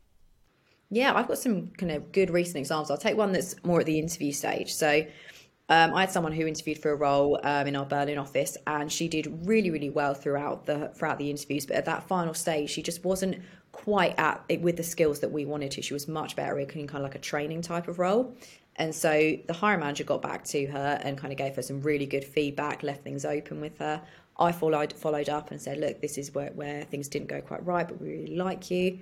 Yeah, 0.90 1.14
I've 1.14 1.28
got 1.28 1.38
some 1.38 1.68
kind 1.78 1.92
of 1.92 2.10
good 2.10 2.30
recent 2.30 2.56
examples. 2.56 2.90
I'll 2.90 2.96
take 2.96 3.16
one 3.16 3.30
that's 3.30 3.54
more 3.62 3.78
at 3.78 3.86
the 3.86 4.00
interview 4.00 4.32
stage. 4.32 4.74
So, 4.74 5.06
um, 5.68 5.94
I 5.94 6.00
had 6.00 6.10
someone 6.10 6.32
who 6.32 6.44
interviewed 6.44 6.78
for 6.78 6.90
a 6.90 6.96
role 6.96 7.38
um, 7.44 7.68
in 7.68 7.76
our 7.76 7.86
Berlin 7.86 8.18
office, 8.18 8.56
and 8.66 8.90
she 8.90 9.06
did 9.06 9.46
really, 9.46 9.70
really 9.70 9.90
well 9.90 10.14
throughout 10.14 10.66
the 10.66 10.90
throughout 10.96 11.18
the 11.18 11.30
interviews. 11.30 11.66
But 11.66 11.76
at 11.76 11.84
that 11.84 12.08
final 12.08 12.34
stage, 12.34 12.70
she 12.70 12.82
just 12.82 13.04
wasn't 13.04 13.40
quite 13.70 14.18
at 14.18 14.42
it 14.48 14.60
with 14.60 14.76
the 14.76 14.82
skills 14.82 15.20
that 15.20 15.30
we 15.30 15.44
wanted 15.44 15.70
to. 15.72 15.82
She 15.82 15.94
was 15.94 16.08
much 16.08 16.34
better 16.34 16.58
in 16.58 16.66
kind 16.66 16.90
of 16.96 17.02
like 17.02 17.14
a 17.14 17.20
training 17.20 17.62
type 17.62 17.86
of 17.86 18.00
role, 18.00 18.34
and 18.76 18.94
so 18.94 19.36
the 19.46 19.52
hiring 19.52 19.80
manager 19.80 20.04
got 20.04 20.22
back 20.22 20.44
to 20.44 20.66
her 20.66 21.00
and 21.02 21.16
kind 21.16 21.32
of 21.32 21.38
gave 21.38 21.56
her 21.56 21.62
some 21.62 21.80
really 21.80 22.06
good 22.06 22.24
feedback, 22.24 22.82
left 22.82 23.02
things 23.02 23.24
open 23.24 23.60
with 23.60 23.78
her. 23.78 24.02
I 24.38 24.52
followed 24.52 24.92
followed 24.92 25.30
up 25.30 25.50
and 25.50 25.60
said, 25.60 25.78
look, 25.78 26.00
this 26.00 26.18
is 26.18 26.34
where, 26.34 26.50
where 26.50 26.84
things 26.84 27.08
didn't 27.08 27.28
go 27.28 27.40
quite 27.40 27.64
right, 27.64 27.88
but 27.88 28.00
we 28.00 28.08
really 28.08 28.36
like 28.36 28.70
you. 28.70 28.98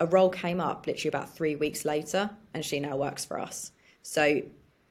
A 0.00 0.06
role 0.06 0.30
came 0.30 0.60
up 0.60 0.86
literally 0.86 1.08
about 1.08 1.34
three 1.34 1.54
weeks 1.54 1.84
later, 1.84 2.30
and 2.54 2.64
she 2.64 2.80
now 2.80 2.96
works 2.96 3.24
for 3.24 3.38
us. 3.38 3.72
So 4.02 4.40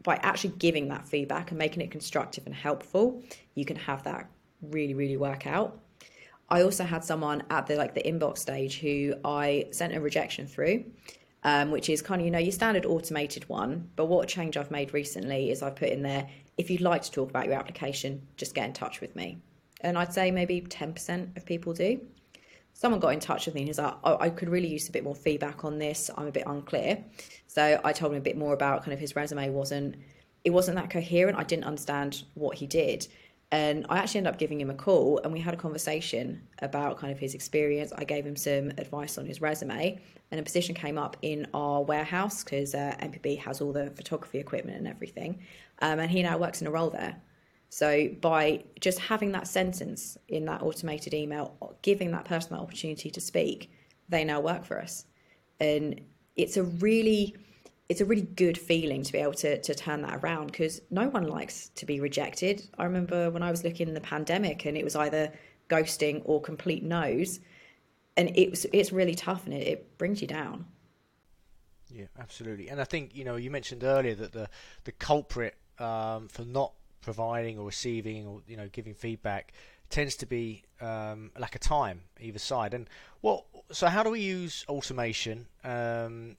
by 0.03 0.17
actually 0.17 0.53
giving 0.59 0.89
that 0.89 1.07
feedback 1.07 1.49
and 1.49 1.57
making 1.57 1.81
it 1.81 1.89
constructive 1.89 2.45
and 2.45 2.53
helpful, 2.53 3.23
you 3.55 3.65
can 3.65 3.75
have 3.75 4.03
that 4.03 4.29
really, 4.61 4.93
really 4.93 5.17
work 5.17 5.47
out. 5.47 5.79
I 6.49 6.61
also 6.61 6.83
had 6.83 7.03
someone 7.03 7.43
at 7.49 7.65
the 7.65 7.75
like 7.75 7.95
the 7.95 8.03
inbox 8.03 8.39
stage 8.39 8.79
who 8.79 9.15
I 9.25 9.65
sent 9.71 9.95
a 9.95 9.99
rejection 9.99 10.45
through 10.47 10.85
um, 11.43 11.71
which 11.71 11.89
is 11.89 12.01
kind 12.01 12.21
of, 12.21 12.25
you 12.25 12.31
know, 12.31 12.39
your 12.39 12.51
standard 12.51 12.85
automated 12.85 13.47
one. 13.47 13.89
But 13.95 14.05
what 14.05 14.27
change 14.27 14.57
I've 14.57 14.71
made 14.71 14.93
recently 14.93 15.51
is 15.51 15.61
I've 15.61 15.75
put 15.75 15.89
in 15.89 16.01
there, 16.01 16.27
if 16.57 16.69
you'd 16.69 16.81
like 16.81 17.01
to 17.03 17.11
talk 17.11 17.29
about 17.29 17.45
your 17.45 17.55
application, 17.55 18.27
just 18.35 18.53
get 18.53 18.65
in 18.65 18.73
touch 18.73 19.01
with 19.01 19.15
me. 19.15 19.41
And 19.81 19.97
I'd 19.97 20.13
say 20.13 20.31
maybe 20.31 20.61
10% 20.61 21.37
of 21.37 21.45
people 21.45 21.73
do. 21.73 22.01
someone 22.73 22.99
got 22.99 23.09
in 23.09 23.19
touch 23.19 23.45
with 23.45 23.55
me 23.55 23.61
and 23.61 23.67
he's 23.67 23.79
like, 23.79 23.93
oh, 24.03 24.17
I 24.19 24.29
could 24.29 24.49
really 24.49 24.67
use 24.67 24.87
a 24.89 24.91
bit 24.91 25.03
more 25.03 25.15
feedback 25.15 25.63
on 25.65 25.77
this. 25.79 26.09
I'm 26.17 26.27
a 26.27 26.31
bit 26.31 26.43
unclear. 26.45 27.03
So 27.47 27.79
I 27.83 27.93
told 27.93 28.11
him 28.13 28.17
a 28.17 28.21
bit 28.21 28.37
more 28.37 28.53
about 28.53 28.83
kind 28.83 28.93
of 28.93 28.99
his 28.99 29.15
resume 29.15 29.49
wasn't 29.49 29.95
it 30.45 30.51
wasn't 30.51 30.77
that 30.77 30.89
coherent. 30.89 31.37
I 31.37 31.43
didn't 31.43 31.65
understand 31.65 32.23
what 32.33 32.57
he 32.57 32.65
did. 32.65 33.07
And 33.51 33.85
I 33.89 33.97
actually 33.97 34.19
ended 34.19 34.33
up 34.33 34.39
giving 34.39 34.61
him 34.61 34.69
a 34.69 34.75
call 34.75 35.19
and 35.23 35.33
we 35.33 35.39
had 35.39 35.55
a 35.55 35.57
conversation 35.57 36.41
about 36.61 36.99
kind 36.99 37.11
of 37.11 37.17
his 37.17 37.33
experience. 37.33 37.91
I 37.97 38.03
gave 38.03 38.25
him 38.25 38.35
some 38.35 38.69
advice 38.77 39.17
on 39.17 39.25
his 39.25 39.41
resume 39.41 39.99
and 40.29 40.39
a 40.39 40.43
position 40.43 40.75
came 40.75 40.99
up 40.99 41.17
in 41.23 41.47
our 41.55 41.81
warehouse 41.81 42.43
because 42.43 42.75
uh, 42.75 42.95
MPB 43.01 43.39
has 43.39 43.59
all 43.59 43.73
the 43.73 43.89
photography 43.91 44.37
equipment 44.37 44.77
and 44.77 44.87
everything. 44.87 45.39
Um, 45.81 45.99
and 45.99 46.11
he 46.11 46.21
now 46.21 46.37
works 46.37 46.61
in 46.61 46.67
a 46.67 46.71
role 46.71 46.91
there. 46.91 47.19
So 47.69 48.09
by 48.21 48.63
just 48.79 48.99
having 48.99 49.31
that 49.31 49.47
sentence 49.47 50.17
in 50.27 50.45
that 50.45 50.61
automated 50.61 51.15
email, 51.15 51.77
giving 51.81 52.11
that 52.11 52.25
person 52.25 52.51
that 52.51 52.61
opportunity 52.61 53.09
to 53.09 53.21
speak, 53.21 53.71
they 54.09 54.23
now 54.23 54.41
work 54.41 54.63
for 54.63 54.79
us. 54.79 55.05
And 55.59 56.01
it's 56.35 56.57
a 56.57 56.63
really 56.63 57.35
it's 57.89 58.01
a 58.01 58.05
really 58.05 58.21
good 58.21 58.57
feeling 58.57 59.01
to 59.03 59.11
be 59.11 59.17
able 59.17 59.33
to 59.33 59.59
to 59.61 59.75
turn 59.75 60.03
that 60.03 60.19
around 60.23 60.47
because 60.47 60.79
no 60.91 61.09
one 61.09 61.27
likes 61.27 61.69
to 61.69 61.85
be 61.85 61.99
rejected. 61.99 62.69
I 62.77 62.83
remember 62.85 63.31
when 63.31 63.43
I 63.43 63.49
was 63.51 63.63
looking 63.63 63.87
in 63.87 63.95
the 63.95 64.01
pandemic 64.01 64.65
and 64.65 64.77
it 64.77 64.83
was 64.83 64.95
either 64.95 65.33
ghosting 65.69 66.21
or 66.25 66.39
complete 66.39 66.83
no's, 66.83 67.39
and 68.15 68.31
it 68.37 68.51
was 68.51 68.65
it's 68.71 68.91
really 68.91 69.15
tough 69.15 69.45
and 69.45 69.53
it, 69.53 69.67
it 69.67 69.97
brings 69.97 70.21
you 70.21 70.27
down. 70.27 70.65
Yeah, 71.91 72.05
absolutely. 72.19 72.69
And 72.69 72.79
I 72.79 72.83
think 72.83 73.15
you 73.15 73.25
know 73.25 73.35
you 73.35 73.49
mentioned 73.49 73.83
earlier 73.83 74.13
that 74.15 74.33
the 74.33 74.47
the 74.83 74.91
culprit 74.91 75.55
um, 75.79 76.27
for 76.27 76.43
not 76.43 76.73
providing 77.01 77.57
or 77.57 77.65
receiving 77.65 78.27
or 78.27 78.41
you 78.47 78.55
know 78.55 78.69
giving 78.71 78.93
feedback 78.93 79.51
tends 79.89 80.15
to 80.17 80.27
be 80.27 80.63
um, 80.81 81.31
lack 81.39 81.55
of 81.55 81.61
time 81.61 82.01
either 82.19 82.37
side. 82.37 82.75
And 82.75 82.87
what 83.21 83.45
so 83.71 83.87
how 83.87 84.03
do 84.03 84.11
we 84.11 84.21
use 84.21 84.63
automation? 84.69 85.47
Um, 85.63 86.37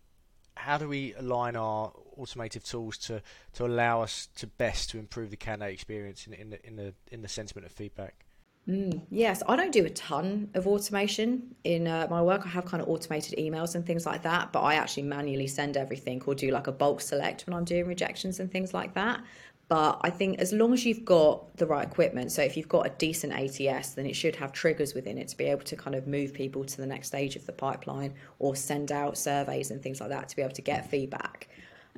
how 0.60 0.78
do 0.78 0.88
we 0.88 1.14
align 1.14 1.56
our 1.56 1.92
automated 2.16 2.64
tools 2.64 2.98
to, 2.98 3.22
to 3.54 3.66
allow 3.66 4.02
us 4.02 4.28
to 4.36 4.46
best 4.46 4.90
to 4.90 4.98
improve 4.98 5.30
the 5.30 5.36
candidate 5.36 5.74
experience 5.74 6.26
in, 6.26 6.34
in 6.34 6.50
the 6.50 6.66
in 6.66 6.76
the 6.76 6.94
in 7.10 7.22
the 7.22 7.28
sentiment 7.28 7.66
of 7.66 7.72
feedback? 7.72 8.26
Mm, 8.68 9.00
yes, 9.10 9.42
I 9.48 9.56
don't 9.56 9.72
do 9.72 9.84
a 9.84 9.90
ton 9.90 10.50
of 10.54 10.66
automation 10.66 11.54
in 11.64 11.88
uh, 11.88 12.06
my 12.10 12.22
work. 12.22 12.44
I 12.44 12.50
have 12.50 12.66
kind 12.66 12.82
of 12.82 12.88
automated 12.88 13.38
emails 13.38 13.74
and 13.74 13.84
things 13.84 14.04
like 14.04 14.22
that, 14.22 14.52
but 14.52 14.60
I 14.60 14.74
actually 14.74 15.04
manually 15.04 15.46
send 15.46 15.76
everything 15.76 16.22
or 16.26 16.34
do 16.34 16.50
like 16.50 16.66
a 16.66 16.72
bulk 16.72 17.00
select 17.00 17.46
when 17.46 17.54
I'm 17.54 17.64
doing 17.64 17.86
rejections 17.86 18.38
and 18.38 18.52
things 18.52 18.74
like 18.74 18.94
that. 18.94 19.22
But 19.70 20.00
I 20.00 20.10
think 20.10 20.40
as 20.40 20.52
long 20.52 20.72
as 20.72 20.84
you've 20.84 21.04
got 21.04 21.56
the 21.56 21.64
right 21.64 21.86
equipment, 21.86 22.32
so 22.32 22.42
if 22.42 22.56
you've 22.56 22.68
got 22.68 22.86
a 22.86 22.90
decent 22.90 23.32
ATS, 23.32 23.90
then 23.90 24.04
it 24.04 24.16
should 24.16 24.34
have 24.34 24.50
triggers 24.50 24.94
within 24.94 25.16
it 25.16 25.28
to 25.28 25.36
be 25.36 25.44
able 25.44 25.62
to 25.62 25.76
kind 25.76 25.94
of 25.94 26.08
move 26.08 26.34
people 26.34 26.64
to 26.64 26.76
the 26.76 26.86
next 26.86 27.06
stage 27.06 27.36
of 27.36 27.46
the 27.46 27.52
pipeline 27.52 28.12
or 28.40 28.56
send 28.56 28.90
out 28.90 29.16
surveys 29.16 29.70
and 29.70 29.80
things 29.80 30.00
like 30.00 30.10
that 30.10 30.28
to 30.28 30.34
be 30.34 30.42
able 30.42 30.54
to 30.54 30.62
get 30.62 30.90
feedback. 30.90 31.46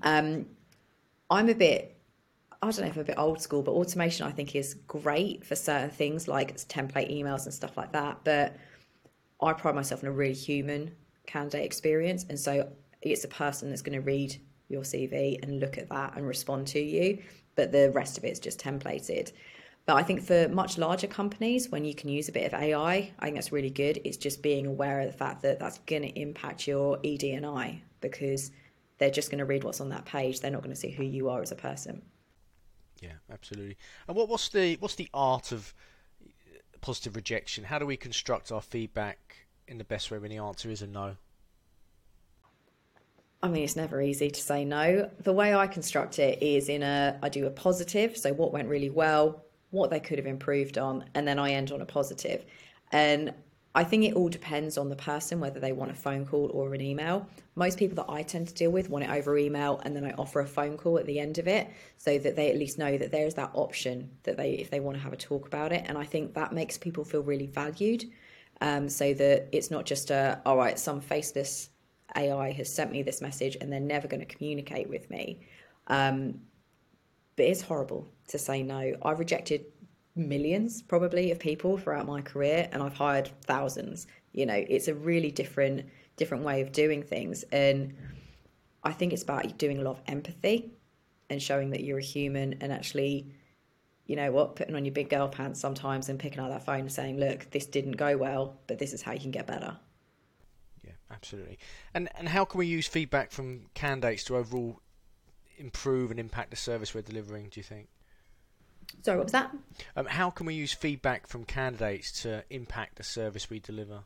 Um, 0.03 0.45
I'm 1.31 1.49
a 1.49 1.55
bit, 1.55 1.99
I 2.61 2.67
don't 2.67 2.83
know 2.83 2.89
if 2.89 2.97
I'm 2.97 3.01
a 3.01 3.05
bit 3.05 3.19
old 3.19 3.41
school, 3.41 3.63
but 3.63 3.73
automation 3.73 4.27
I 4.27 4.33
think 4.33 4.55
is 4.55 4.75
great 4.87 5.43
for 5.43 5.57
certain 5.57 5.89
things 5.89 6.29
like 6.29 6.55
template 6.57 7.11
emails 7.11 7.47
and 7.47 7.55
stuff 7.55 7.79
like 7.79 7.93
that. 7.93 8.19
But 8.23 8.55
I 9.41 9.55
pride 9.55 9.75
myself 9.75 10.03
in 10.03 10.11
a 10.11 10.13
really 10.13 10.35
human 10.35 10.95
candidate 11.27 11.65
experience. 11.65 12.27
And 12.29 12.39
so 12.39 12.69
it's 13.01 13.25
a 13.25 13.29
person 13.29 13.71
that's 13.71 13.81
going 13.81 13.99
to 13.99 14.05
read 14.05 14.39
your 14.69 14.83
CV 14.83 15.43
and 15.43 15.59
look 15.59 15.79
at 15.79 15.89
that 15.89 16.17
and 16.17 16.27
respond 16.27 16.67
to 16.67 16.79
you 16.79 17.23
but 17.55 17.73
the 17.73 17.91
rest 17.91 18.19
of 18.19 18.25
it 18.25 18.33
is 18.33 18.41
just 18.41 18.59
templated. 18.59 19.33
But 19.85 19.97
I 19.97 20.03
think 20.03 20.23
for 20.23 20.49
much 20.49 20.79
larger 20.79 21.09
companies, 21.09 21.69
when 21.71 21.85
you 21.85 21.95
can 21.95 22.09
use 22.09 22.29
a 22.29 22.33
bit 22.33 22.47
of 22.47 22.55
AI, 22.55 23.11
I 23.19 23.25
think 23.25 23.35
that's 23.35 23.51
really 23.51 23.71
good. 23.71 24.01
It's 24.05 24.17
just 24.17 24.43
being 24.43 24.67
aware 24.67 25.01
of 25.01 25.07
the 25.07 25.17
fact 25.17 25.43
that 25.43 25.59
that's 25.59 25.79
going 25.87 26.03
to 26.03 26.21
impact 26.21 26.69
your 26.69 26.99
ED 27.05 27.25
and 27.25 27.45
I 27.45 27.83
because 28.01 28.53
they're 28.99 29.11
just 29.11 29.31
going 29.31 29.41
to 29.41 29.45
read 29.45 29.65
what's 29.65 29.81
on 29.81 29.89
that 29.89 30.05
page. 30.05 30.41
They're 30.41 30.53
not 30.53 30.63
going 30.63 30.75
to 30.75 30.81
see 30.81 30.91
who 30.91 31.03
you 31.03 31.29
are 31.29 31.43
as 31.43 31.51
a 31.51 31.57
person. 31.57 32.03
Yeah, 33.01 33.15
absolutely. 33.33 33.77
And 34.07 34.17
what, 34.17 34.29
what's 34.29 34.49
the 34.49 34.77
what's 34.77 34.95
the 34.95 35.09
art 35.13 35.51
of 35.51 35.75
uh, 36.25 36.29
positive 36.81 37.17
rejection? 37.17 37.65
How 37.65 37.81
do 37.81 37.87
we 37.87 37.97
construct 37.97 38.53
our 38.53 38.63
feedback 38.63 39.49
in 39.67 39.79
the 39.79 39.85
best 39.85 40.13
way 40.13 40.19
when 40.19 40.31
the 40.31 40.39
answer 40.39 40.71
is 40.71 40.83
a 40.83 40.87
no? 40.87 41.17
I 43.43 43.49
mean, 43.49 43.65
it's 43.65 43.75
never 43.75 44.01
easy 44.01 44.31
to 44.31 44.41
say 44.41 44.65
no. 44.65 45.11
The 45.21 45.33
way 45.33 45.53
I 45.55 45.67
construct 45.67 46.21
it 46.21 46.41
is 46.41 46.69
in 46.69 46.83
a, 46.83 47.19
I 47.23 47.29
do 47.29 47.47
a 47.47 47.51
positive, 47.51 48.17
so 48.17 48.33
what 48.33 48.53
went 48.53 48.69
really 48.69 48.91
well, 48.91 49.45
what 49.71 49.91
they 49.91 49.99
could 49.99 50.19
have 50.19 50.27
improved 50.27 50.79
on, 50.79 51.05
and 51.15 51.27
then 51.27 51.41
I 51.41 51.51
end 51.53 51.73
on 51.73 51.81
a 51.81 51.87
positive. 51.87 52.45
And 52.93 53.35
I 53.75 53.83
think 53.85 54.05
it 54.05 54.15
all 54.15 54.29
depends 54.29 54.79
on 54.79 54.91
the 54.91 54.97
person, 54.97 55.41
whether 55.41 55.59
they 55.59 55.73
want 55.73 55.91
a 55.91 55.95
phone 55.95 56.25
call 56.25 56.51
or 56.53 56.75
an 56.75 56.81
email. 56.81 57.27
Most 57.57 57.79
people 57.79 57.97
that 57.97 58.13
I 58.13 58.23
tend 58.23 58.47
to 58.49 58.55
deal 58.55 58.71
with 58.71 58.91
want 58.91 59.05
it 59.05 59.11
over 59.11 59.37
email, 59.37 59.81
and 59.85 59.97
then 59.97 60.05
I 60.05 60.13
offer 60.13 60.41
a 60.41 60.47
phone 60.47 60.77
call 60.77 60.99
at 60.99 61.07
the 61.07 61.19
end 61.19 61.39
of 61.39 61.49
it 61.49 61.69
so 61.97 62.19
that 62.19 62.37
they 62.37 62.49
at 62.51 62.57
least 62.57 62.79
know 62.79 62.97
that 62.97 63.11
there's 63.11 63.35
that 63.35 63.51
option 63.55 64.11
that 64.23 64.37
they, 64.37 64.53
if 64.53 64.71
they 64.71 64.79
want 64.79 64.99
to 64.99 65.03
have 65.03 65.13
a 65.13 65.17
talk 65.17 65.47
about 65.47 65.73
it. 65.73 65.85
And 65.87 65.99
I 65.99 66.05
think 66.05 66.35
that 66.35 66.53
makes 66.53 66.79
people 66.79 67.03
feel 67.03 67.23
really 67.23 67.47
valued. 67.47 68.05
Um, 68.61 68.89
so 68.89 69.13
that 69.15 69.49
it's 69.51 69.73
not 69.73 69.87
just 69.87 70.13
a, 70.13 70.41
all 70.47 70.57
right, 70.57 70.79
some 70.79 71.01
faceless 71.01 71.71
AI 72.17 72.53
has 72.53 72.73
sent 72.73 72.93
me 72.93 73.03
this 73.03 73.21
message 73.21 73.57
and 73.61 73.73
they're 73.73 73.81
never 73.81 74.09
going 74.09 74.21
to 74.21 74.27
communicate 74.27 74.89
with 74.89 75.11
me. 75.11 75.41
Um, 75.87 76.41
but 77.37 77.47
it's 77.47 77.63
horrible 77.63 78.09
to 78.29 78.39
say 78.39 78.63
no. 78.63 78.95
I've 79.03 79.19
rejected 79.19 79.67
millions 80.15 80.83
probably 80.83 81.31
of 81.31 81.39
people 81.39 81.79
throughout 81.79 82.07
my 82.07 82.21
career 82.21 82.69
and 82.73 82.83
I've 82.83 82.95
hired 82.95 83.31
thousands. 83.45 84.07
You 84.33 84.47
know, 84.47 84.65
it's 84.69 84.89
a 84.89 84.95
really 84.95 85.31
different 85.31 85.87
different 86.17 86.45
way 86.45 86.61
of 86.61 86.73
doing 86.73 87.03
things 87.03 87.43
and 87.53 87.95
I 88.85 88.93
think 88.93 89.13
it's 89.13 89.23
about 89.23 89.57
doing 89.57 89.79
a 89.79 89.83
lot 89.83 89.93
of 89.93 90.03
empathy 90.07 90.73
and 91.31 91.43
showing 91.43 91.71
that 91.71 91.83
you're 91.83 91.99
a 91.99 92.03
human 92.03 92.57
and 92.61 92.71
actually 92.71 93.33
you 94.05 94.17
know 94.17 94.33
what, 94.33 94.57
putting 94.57 94.75
on 94.75 94.85
your 94.85 94.93
big 94.93 95.09
girl 95.09 95.29
pants 95.29 95.61
sometimes 95.61 96.09
and 96.09 96.19
picking 96.19 96.41
up 96.41 96.51
that 96.51 96.67
phone 96.67 96.81
and 96.81 96.93
saying, 96.93 97.19
look, 97.19 97.49
this 97.51 97.67
didn't 97.67 97.93
go 97.93 98.17
well, 98.17 98.59
but 98.67 98.79
this 98.79 98.93
is 98.93 99.01
how 99.01 99.13
you 99.13 99.21
can 99.21 99.31
get 99.31 99.47
better 99.47 99.79
absolutely. 101.23 101.59
And 101.95 102.09
and 102.17 102.29
how 102.29 102.45
can 102.45 102.59
we 102.59 102.67
use 102.67 102.87
feedback 102.87 103.31
from 103.31 103.67
candidates 103.75 104.25
to 104.25 104.37
overall 104.37 104.81
improve 105.57 106.11
and 106.11 106.19
impact 106.19 106.51
the 106.51 106.57
service 106.57 106.95
we're 106.95 107.03
delivering? 107.03 107.49
Do 107.51 107.61
you 107.61 107.65
think? 107.65 107.89
Sorry, 109.03 109.17
what 109.17 109.27
was 109.27 109.33
that? 109.33 109.55
Um, 109.97 110.07
how 110.07 110.31
can 110.31 110.47
we 110.47 110.55
use 110.55 110.73
feedback 110.73 111.27
from 111.27 111.45
candidates 111.45 112.23
to 112.23 112.45
impact 112.51 112.97
the 112.97 113.05
service 113.05 113.49
we 113.49 113.61
deliver? 113.61 114.01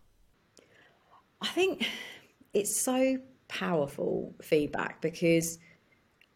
I 1.41 1.49
think 1.49 1.89
it's 2.55 2.75
so 2.75 3.19
powerful 3.49 4.35
feedback 4.43 5.01
because 5.01 5.59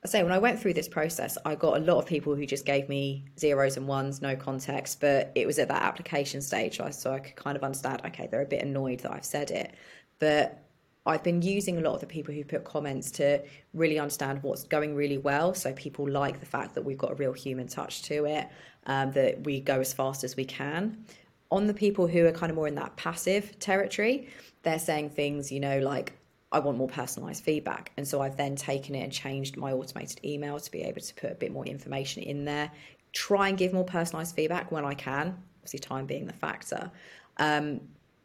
I 0.05 0.09
say 0.09 0.23
when 0.23 0.33
I 0.33 0.39
went 0.39 0.59
through 0.59 0.75
this 0.75 0.89
process, 0.89 1.37
I 1.45 1.55
got 1.55 1.77
a 1.77 1.81
lot 1.81 1.99
of 1.99 2.07
people 2.07 2.35
who 2.35 2.47
just 2.47 2.65
gave 2.65 2.89
me 2.89 3.27
zeros 3.39 3.77
and 3.77 3.87
ones, 3.87 4.23
no 4.23 4.35
context, 4.35 5.01
but 5.01 5.31
it 5.35 5.47
was 5.47 5.59
at 5.59 5.69
that 5.69 5.83
application 5.83 6.41
stage, 6.41 6.81
so 6.91 7.13
I 7.13 7.19
could 7.19 7.37
kind 7.37 7.57
of 7.57 7.63
understand. 7.63 8.01
Okay, 8.07 8.27
they're 8.31 8.43
a 8.43 8.47
bit 8.47 8.63
annoyed 8.63 9.01
that 9.01 9.13
I've 9.13 9.27
said 9.27 9.51
it, 9.51 9.75
but 10.19 10.70
I've 11.07 11.23
been 11.23 11.41
using 11.41 11.79
a 11.79 11.81
lot 11.81 11.95
of 11.95 12.01
the 12.01 12.07
people 12.07 12.35
who 12.35 12.45
put 12.45 12.65
comments 12.65 13.11
to 13.13 13.43
really 13.73 13.99
understand 13.99 14.43
what's 14.43 14.65
going 14.65 14.95
really 14.95 15.19
well. 15.19 15.55
So 15.55 15.73
people 15.73 16.09
like 16.09 16.41
the 16.41 16.47
fact 16.47 16.75
that 16.75 16.83
we've 16.83 16.99
got 16.99 17.13
a 17.13 17.15
real 17.15 17.33
human 17.33 17.69
touch 17.69 18.03
to 18.03 18.27
it, 18.27 18.49
um, 18.87 19.13
that 19.13 19.45
we 19.45 19.61
go 19.61 19.81
as 19.81 19.93
fast 19.93 20.25
as 20.25 20.37
we 20.37 20.45
can. 20.45 21.05
On 21.51 21.67
the 21.67 21.75
people 21.75 22.07
who 22.07 22.27
are 22.27 22.33
kind 22.33 22.51
of 22.51 22.57
more 22.57 22.69
in 22.69 22.75
that 22.77 22.97
passive 22.97 23.59
territory, 23.59 24.29
they're 24.63 24.79
saying 24.79 25.11
things, 25.11 25.51
you 25.51 25.59
know, 25.59 25.79
like, 25.79 26.13
I 26.53 26.59
want 26.59 26.77
more 26.77 26.89
personalized 26.89 27.45
feedback. 27.45 27.93
And 27.97 28.07
so 28.07 28.21
I've 28.21 28.37
then 28.37 28.57
taken 28.57 28.95
it 28.95 29.03
and 29.03 29.13
changed 29.13 29.57
my 29.57 29.73
automated 29.73 30.21
email 30.25 30.59
to 30.59 30.71
be 30.71 30.83
able 30.83 31.01
to 31.01 31.15
put 31.15 31.31
a 31.31 31.35
bit 31.35 31.53
more 31.53 31.65
information 31.65 32.23
in 32.25 32.45
there, 32.45 32.71
try 33.13 33.49
and 33.49 33.57
give 33.57 33.73
more 33.73 33.85
personalized 33.85 34.35
feedback 34.35 34.71
when 34.71 34.85
I 34.85 34.95
can, 34.95 35.37
obviously, 35.59 35.79
time 35.79 36.07
being 36.07 36.27
the 36.27 36.33
factor. 36.33 36.91
Um, 37.39 37.81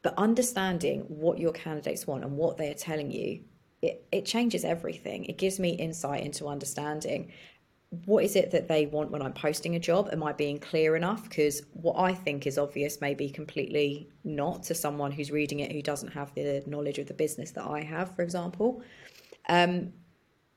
but 0.06 0.14
understanding 0.20 1.00
what 1.08 1.40
your 1.40 1.52
candidates 1.52 2.06
want 2.06 2.24
and 2.24 2.38
what 2.38 2.58
they 2.58 2.70
are 2.70 2.76
telling 2.76 3.10
you, 3.10 3.40
it, 3.82 4.06
it 4.12 4.24
changes 4.24 4.64
everything. 4.64 5.26
It 5.26 5.40
gives 5.40 5.60
me 5.60 5.72
insight 5.72 6.24
into 6.24 6.46
understanding 6.46 7.32
what 8.06 8.24
is 8.24 8.36
it 8.36 8.52
that 8.52 8.68
they 8.68 8.86
want 8.86 9.10
when 9.10 9.24
I'm 9.24 9.34
posting 9.34 9.76
a 9.76 9.80
job? 9.80 10.10
Am 10.12 10.22
I 10.22 10.32
being 10.32 10.60
clear 10.60 10.96
enough? 10.96 11.24
Because 11.24 11.64
what 11.74 11.98
I 11.98 12.14
think 12.14 12.46
is 12.46 12.60
obvious 12.60 13.02
may 13.02 13.16
be 13.16 13.32
completely 13.32 14.08
not 14.24 14.62
to 14.66 14.76
someone 14.76 15.12
who's 15.12 15.32
reading 15.32 15.62
it 15.62 15.72
who 15.72 15.82
doesn't 15.82 16.14
have 16.14 16.32
the 16.36 16.62
knowledge 16.68 17.00
of 17.00 17.08
the 17.08 17.16
business 17.16 17.50
that 17.52 17.66
I 17.66 17.82
have, 17.82 18.16
for 18.16 18.22
example. 18.22 18.84
Um, 19.50 19.92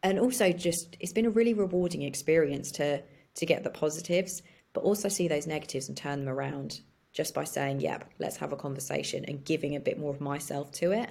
and 0.02 0.19
also, 0.19 0.52
just 0.52 0.95
it's 1.00 1.12
been 1.14 1.25
a 1.25 1.31
really 1.31 1.55
rewarding 1.55 2.02
experience 2.02 2.71
to 2.73 3.02
to 3.37 3.47
get 3.47 3.64
the 3.64 3.71
positives, 3.71 4.43
but 4.75 4.83
also 4.83 5.09
see 5.09 5.26
those 5.26 5.47
negatives 5.47 5.88
and 5.88 5.97
turn 5.97 6.19
them 6.19 6.28
around 6.28 6.83
just 7.12 7.35
by 7.35 7.45
saying, 7.45 7.81
yep, 7.81 8.11
let's 8.19 8.37
have 8.37 8.53
a 8.53 8.57
conversation 8.57 9.25
and 9.27 9.45
giving 9.45 9.77
a 9.77 9.81
bit 9.81 9.99
more 9.99 10.11
of 10.11 10.21
myself 10.21 10.71
to 10.73 10.93
it, 10.93 11.11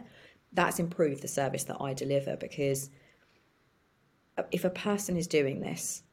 that's 0.54 0.80
improved 0.80 1.22
the 1.22 1.28
service 1.28 1.64
that 1.66 1.78
I 1.82 1.94
deliver 1.94 2.38
because 2.38 2.90
uh, 4.38 4.44
if 4.52 4.64
a 4.66 4.70
person 4.70 5.18
is 5.18 5.28
doing 5.28 5.60
this, 5.60 6.04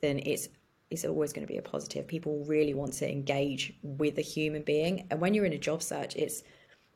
then 0.00 0.20
it's 0.24 0.48
it's 0.90 1.06
always 1.06 1.32
going 1.32 1.46
to 1.46 1.50
be 1.50 1.56
a 1.56 1.62
positive. 1.62 2.06
People 2.06 2.44
really 2.44 2.74
want 2.74 2.92
to 2.94 3.10
engage 3.10 3.72
with 3.82 4.18
a 4.18 4.22
human 4.22 4.62
being. 4.62 5.06
And 5.10 5.22
when 5.22 5.32
you're 5.32 5.46
in 5.46 5.54
a 5.54 5.58
job 5.58 5.82
search, 5.82 6.14
it's 6.16 6.42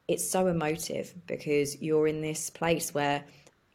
it's 0.07 0.29
so 0.29 0.47
emotive 0.49 1.15
because 1.27 1.81
you're 1.81 2.07
in 2.07 2.21
this 2.21 2.51
place 2.51 2.93
where 2.93 3.25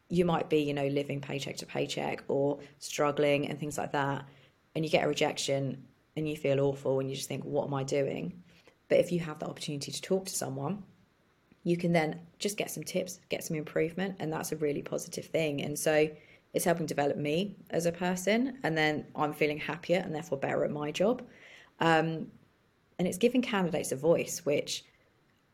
you 0.10 0.25
might 0.25 0.50
be, 0.50 0.60
you 0.60 0.74
know, 0.74 0.88
living 0.88 1.22
paycheck 1.22 1.58
to 1.58 1.66
paycheck 1.66 2.24
or 2.28 2.60
struggling 2.80 3.50
and 3.50 3.60
things 3.60 3.78
like 3.78 3.94
that. 3.94 4.25
And 4.75 4.86
you 4.86 4.92
get 4.92 5.06
a 5.06 5.08
rejection 5.08 5.86
and 6.15 6.27
you 6.27 6.36
feel 6.36 6.60
awful 6.60 7.00
and 7.00 7.10
you 7.10 7.15
just 7.15 7.27
think, 7.27 7.44
what 7.44 7.68
am 7.68 7.74
I 7.74 7.84
doing? 7.84 8.41
But 8.89 9.00
if 9.00 9.12
you 9.12 9.20
have 9.22 9.39
the 9.39 9.48
opportunity 9.48 9.91
to 9.91 10.01
talk 10.01 10.25
to 10.25 10.36
someone, 10.36 10.84
you 11.63 11.77
can 11.77 11.94
then 11.94 12.20
just 12.39 12.58
get 12.58 12.72
some 12.72 12.84
tips, 12.84 13.20
get 13.30 13.44
some 13.44 13.56
improvement, 13.56 14.15
and 14.20 14.34
that's 14.34 14.51
a 14.51 14.58
really 14.58 14.82
positive 14.82 15.25
thing. 15.25 15.62
And 15.62 15.77
so 15.77 16.10
it's 16.53 16.65
helping 16.65 16.88
develop 16.88 17.18
me 17.18 17.56
as 17.70 17.86
a 17.86 17.91
person, 17.91 18.58
and 18.63 18.77
then 18.77 19.06
I'm 19.15 19.34
feeling 19.34 19.60
happier 19.60 20.00
and 20.00 20.13
therefore 20.13 20.38
better 20.38 20.63
at 20.65 20.72
my 20.72 20.91
job. 20.91 21.22
Um, 21.80 22.27
and 23.00 23.08
it's 23.08 23.18
giving 23.18 23.41
candidates 23.41 23.91
a 23.91 23.96
voice, 23.96 24.46
which 24.46 24.84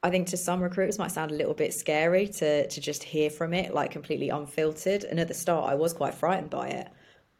I 0.04 0.10
think 0.10 0.28
to 0.28 0.38
some 0.38 0.62
recruiters 0.62 1.00
might 1.00 1.12
sound 1.12 1.32
a 1.32 1.36
little 1.36 1.54
bit 1.54 1.74
scary 1.74 2.28
to 2.28 2.68
to 2.68 2.82
just 2.82 3.04
hear 3.04 3.30
from 3.30 3.54
it 3.54 3.74
like 3.74 3.92
completely 3.92 4.30
unfiltered. 4.30 5.04
And 5.04 5.20
at 5.20 5.28
the 5.28 5.34
start, 5.34 5.70
I 5.70 5.76
was 5.76 5.94
quite 5.94 6.14
frightened 6.14 6.50
by 6.50 6.68
it, 6.70 6.88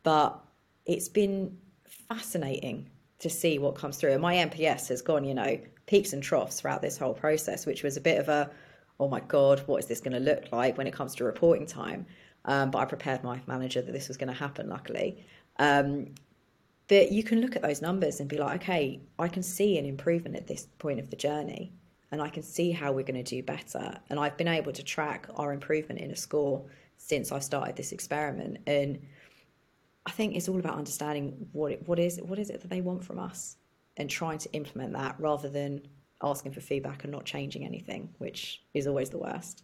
but 0.04 0.40
it's 0.86 1.10
been 1.10 1.58
fascinating 1.86 2.90
to 3.20 3.30
see 3.30 3.60
what 3.60 3.76
comes 3.76 3.98
through. 3.98 4.12
And 4.12 4.22
my 4.22 4.36
NPS 4.36 4.90
has 4.90 5.02
gone, 5.02 5.24
you 5.24 5.34
know, 5.34 5.60
peaks 5.86 6.14
and 6.14 6.22
troughs 6.22 6.60
throughout 6.60 6.82
this 6.82 6.98
whole 6.98 7.14
process, 7.14 7.66
which 7.66 7.84
was 7.84 7.98
a 7.98 8.02
bit 8.02 8.20
of 8.20 8.30
a, 8.30 8.50
oh 9.00 9.08
my 9.08 9.20
God, 9.22 9.64
what 9.66 9.80
is 9.80 9.88
this 9.88 10.02
going 10.02 10.14
to 10.14 10.20
look 10.20 10.52
like 10.52 10.78
when 10.78 10.88
it 10.88 10.94
comes 10.94 11.16
to 11.16 11.24
reporting 11.24 11.66
time? 11.66 12.06
Um, 12.46 12.72
but 12.72 12.80
I 12.80 12.86
prepared 12.86 13.24
my 13.24 13.42
manager 13.48 13.82
that 13.82 13.92
this 13.92 14.08
was 14.08 14.18
going 14.18 14.32
to 14.32 14.40
happen, 14.40 14.70
luckily. 14.70 15.26
Um, 15.58 16.14
but 16.88 17.12
you 17.12 17.24
can 17.24 17.42
look 17.42 17.56
at 17.56 17.62
those 17.62 17.82
numbers 17.82 18.20
and 18.20 18.30
be 18.30 18.38
like, 18.38 18.62
okay, 18.62 19.02
I 19.20 19.28
can 19.28 19.44
see 19.44 19.78
an 19.78 19.86
improvement 19.86 20.36
at 20.36 20.48
this 20.48 20.68
point 20.78 21.00
of 21.00 21.10
the 21.10 21.18
journey 21.18 21.74
and 22.12 22.22
I 22.22 22.30
can 22.30 22.44
see 22.44 22.72
how 22.72 22.92
we're 22.92 23.04
going 23.04 23.22
to 23.22 23.36
do 23.36 23.44
better. 23.44 24.00
And 24.10 24.20
I've 24.20 24.38
been 24.38 24.48
able 24.48 24.72
to 24.72 24.84
track 24.84 25.28
our 25.36 25.52
improvement 25.52 26.00
in 26.00 26.12
a 26.12 26.16
score 26.16 26.64
since 26.98 27.32
I 27.32 27.40
started 27.40 27.76
this 27.76 27.92
experiment. 27.92 28.60
And 28.66 29.00
I 30.08 30.12
think 30.12 30.36
it's 30.36 30.48
all 30.48 30.58
about 30.58 30.78
understanding 30.78 31.50
what 31.52 31.74
it, 31.74 31.88
what 31.88 32.00
is 32.00 32.20
what 32.24 32.40
is 32.40 32.50
it 32.50 32.62
that 32.62 32.70
they 32.70 32.80
want 32.80 33.04
from 33.04 33.20
us 33.20 33.58
and 33.98 34.10
trying 34.10 34.38
to 34.40 34.52
implement 34.54 34.94
that 34.94 35.16
rather 35.20 35.50
than 35.50 35.82
asking 36.24 36.54
for 36.54 36.62
feedback 36.62 37.04
and 37.04 37.12
not 37.12 37.26
changing 37.26 37.66
anything, 37.66 38.10
which 38.18 38.64
is 38.74 38.88
always 38.88 39.10
the 39.10 39.18
worst. 39.18 39.64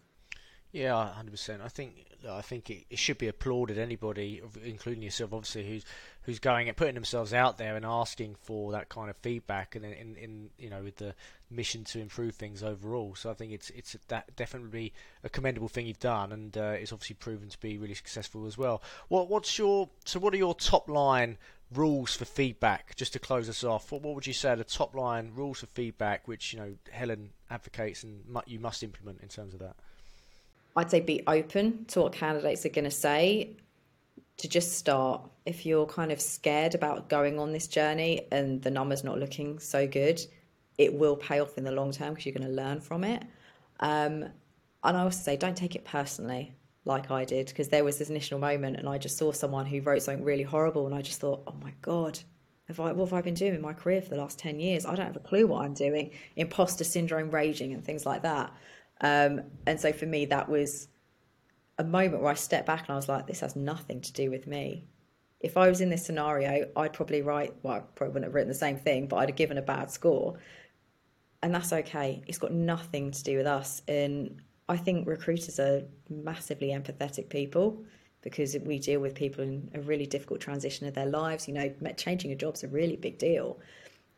Yeah, 0.74 1.08
hundred 1.14 1.30
percent. 1.30 1.62
I 1.64 1.68
think 1.68 2.08
I 2.28 2.42
think 2.42 2.72
it, 2.72 2.86
it, 2.90 2.98
should 2.98 3.20
be 3.20 3.28
applauded. 3.28 3.78
Anybody, 3.78 4.42
including 4.66 5.04
yourself, 5.04 5.32
obviously, 5.32 5.68
who's 5.68 5.86
who's 6.24 6.40
going 6.40 6.68
and 6.68 6.76
putting 6.76 6.96
themselves 6.96 7.32
out 7.32 7.60
there 7.60 7.76
and 7.76 7.86
asking 7.86 8.38
for 8.42 8.72
that 8.72 8.90
kind 8.90 9.12
of 9.12 9.16
feedback, 9.18 9.76
and 9.76 9.86
in, 9.86 10.16
in, 10.16 10.50
you 10.58 10.72
know 10.72 10.82
with 10.82 10.96
the 10.96 11.14
mission 11.52 11.84
to 11.84 12.00
improve 12.00 12.34
things 12.34 12.64
overall. 12.64 13.14
So 13.14 13.30
I 13.30 13.36
think 13.36 13.52
it's 13.52 13.70
it's 13.70 13.96
that 14.08 14.36
definitely 14.36 14.94
a 15.24 15.30
commendable 15.30 15.68
thing 15.68 15.86
you've 15.86 16.00
done, 16.00 16.32
and 16.32 16.58
uh, 16.58 16.74
it's 16.76 16.92
obviously 16.92 17.18
proven 17.18 17.50
to 17.50 17.60
be 17.60 17.78
really 17.78 17.94
successful 17.94 18.48
as 18.48 18.58
well. 18.58 18.82
What 19.10 19.30
what's 19.30 19.60
your 19.60 19.90
so 20.06 20.20
what 20.20 20.34
are 20.34 20.38
your 20.38 20.56
top 20.56 20.90
line 20.90 21.38
rules 21.72 22.16
for 22.16 22.26
feedback? 22.26 22.96
Just 22.96 23.14
to 23.14 23.20
close 23.20 23.48
us 23.48 23.64
off, 23.64 23.92
what, 23.92 24.02
what 24.02 24.16
would 24.16 24.26
you 24.26 24.34
say 24.34 24.50
are 24.50 24.56
the 24.56 24.64
top 24.64 24.96
line 24.96 25.34
rules 25.36 25.60
for 25.60 25.68
feedback, 25.68 26.28
which 26.28 26.52
you 26.52 26.60
know 26.60 26.74
Helen 26.92 27.30
advocates 27.52 28.02
and 28.02 28.24
you 28.48 28.60
must 28.60 28.82
implement 28.82 29.22
in 29.22 29.28
terms 29.28 29.54
of 29.54 29.60
that? 29.60 29.76
I'd 30.76 30.90
say 30.90 31.00
be 31.00 31.22
open 31.28 31.86
to 31.86 32.02
what 32.02 32.14
candidates 32.14 32.66
are 32.66 32.70
going 32.70 32.86
to 32.86 32.92
say. 32.92 33.58
To 34.38 34.50
just 34.50 34.74
start, 34.74 35.30
if 35.46 35.66
you're 35.66 35.86
kind 35.86 36.12
of 36.12 36.20
scared 36.20 36.74
about 36.74 37.08
going 37.08 37.38
on 37.38 37.54
this 37.54 37.68
journey 37.68 38.28
and 38.32 38.62
the 38.62 38.72
numbers 38.72 39.04
not 39.04 39.20
looking 39.20 39.60
so 39.60 39.88
good, 39.88 40.20
it 40.78 40.94
will 40.94 41.16
pay 41.16 41.40
off 41.40 41.58
in 41.58 41.64
the 41.64 41.72
long 41.72 41.92
term 41.92 42.14
because 42.14 42.26
you're 42.26 42.34
going 42.34 42.48
to 42.48 42.54
learn 42.54 42.82
from 42.82 43.04
it. 43.04 43.24
Um, 43.80 44.24
and 44.84 44.98
I 44.98 45.02
also 45.02 45.22
say, 45.22 45.38
don't 45.38 45.56
take 45.56 45.76
it 45.76 45.86
personally 45.86 46.54
like 46.86 47.12
I 47.12 47.26
did 47.26 47.48
because 47.48 47.70
there 47.70 47.84
was 47.84 47.98
this 47.98 48.10
initial 48.10 48.40
moment 48.40 48.78
and 48.78 48.90
I 48.90 48.98
just 48.98 49.18
saw 49.18 49.32
someone 49.32 49.66
who 49.66 49.82
wrote 49.82 50.02
something 50.02 50.24
really 50.24 50.44
horrible 50.44 50.86
and 50.86 50.96
I 50.96 51.02
just 51.02 51.20
thought, 51.20 51.44
oh 51.48 51.56
my 51.62 51.74
God, 51.82 52.20
have 52.68 52.80
I, 52.80 52.92
what 52.92 53.06
have 53.06 53.14
I 53.14 53.22
been 53.22 53.34
doing 53.34 53.54
in 53.54 53.62
my 53.62 53.74
career 53.74 54.02
for 54.02 54.10
the 54.10 54.18
last 54.18 54.40
10 54.40 54.60
years? 54.60 54.86
I 54.86 54.96
don't 54.96 55.06
have 55.06 55.16
a 55.16 55.20
clue 55.20 55.48
what 55.48 55.64
I'm 55.64 55.74
doing. 55.74 56.12
Imposter 56.36 56.84
syndrome 56.84 57.30
raging 57.30 57.74
and 57.74 57.84
things 57.84 58.06
like 58.06 58.24
that. 58.24 58.52
Um, 59.04 59.42
and 59.68 59.80
so 59.80 59.92
for 59.92 60.06
me, 60.06 60.26
that 60.26 60.50
was 60.50 60.88
a 61.78 61.84
moment 61.84 62.24
where 62.24 62.32
I 62.32 62.36
stepped 62.36 62.66
back 62.66 62.88
and 62.88 62.92
I 62.92 62.96
was 62.96 63.10
like, 63.10 63.28
this 63.28 63.42
has 63.42 63.56
nothing 63.56 64.02
to 64.02 64.14
do 64.14 64.32
with 64.32 64.48
me. 64.48 64.86
If 65.42 65.58
I 65.58 65.68
was 65.68 65.82
in 65.82 65.90
this 65.90 66.06
scenario, 66.06 66.70
I'd 66.76 66.94
probably 66.94 67.22
write, 67.22 67.54
well, 67.64 67.74
I 67.74 67.80
probably 67.80 68.14
wouldn't 68.14 68.26
have 68.26 68.34
written 68.34 68.48
the 68.48 68.56
same 68.56 68.78
thing, 68.78 69.08
but 69.08 69.18
I'd 69.18 69.30
have 69.30 69.36
given 69.36 69.58
a 69.58 69.62
bad 69.62 69.92
score. 69.92 70.40
And 71.42 71.54
that's 71.54 71.74
okay. 71.74 72.24
It's 72.28 72.38
got 72.38 72.54
nothing 72.54 73.12
to 73.12 73.24
do 73.24 73.38
with 73.38 73.46
us. 73.46 73.82
And 73.90 74.42
I 74.70 74.78
think 74.78 75.06
recruiters 75.06 75.60
are 75.60 75.84
massively 76.10 76.70
empathetic 76.70 77.28
people 77.28 77.84
because 78.22 78.56
we 78.64 78.80
deal 78.80 79.02
with 79.02 79.14
people 79.14 79.44
in 79.44 79.70
a 79.74 79.82
really 79.82 80.06
difficult 80.06 80.40
transition 80.40 80.88
of 80.88 80.94
their 80.94 81.08
lives. 81.08 81.46
You 81.50 81.56
know, 81.56 81.74
changing 81.98 82.32
a 82.32 82.36
job's 82.36 82.64
a 82.64 82.70
really 82.70 82.96
big 82.96 83.18
deal 83.18 83.60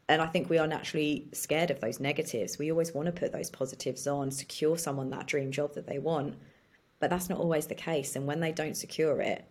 and 0.08 0.22
I 0.22 0.28
think 0.28 0.50
we 0.50 0.60
are 0.60 0.68
naturally 0.68 1.28
scared 1.34 1.72
of 1.72 1.82
those 1.82 2.00
negatives. 2.00 2.60
We 2.60 2.72
always 2.72 2.94
want 2.94 3.08
to 3.08 3.12
put 3.12 3.32
those 3.32 3.50
positives 3.50 4.06
on, 4.06 4.30
secure 4.30 4.78
someone 4.78 5.10
that 5.10 5.26
dream 5.26 5.52
job 5.52 5.74
that 5.74 5.88
they 5.88 5.98
want. 5.98 6.36
But 7.00 7.10
that's 7.10 7.30
not 7.30 7.40
always 7.40 7.68
the 7.68 7.76
case. 7.76 8.16
And 8.16 8.28
when 8.28 8.40
they 8.40 8.52
don't 8.52 8.78
secure 8.78 9.20
it, 9.22 9.46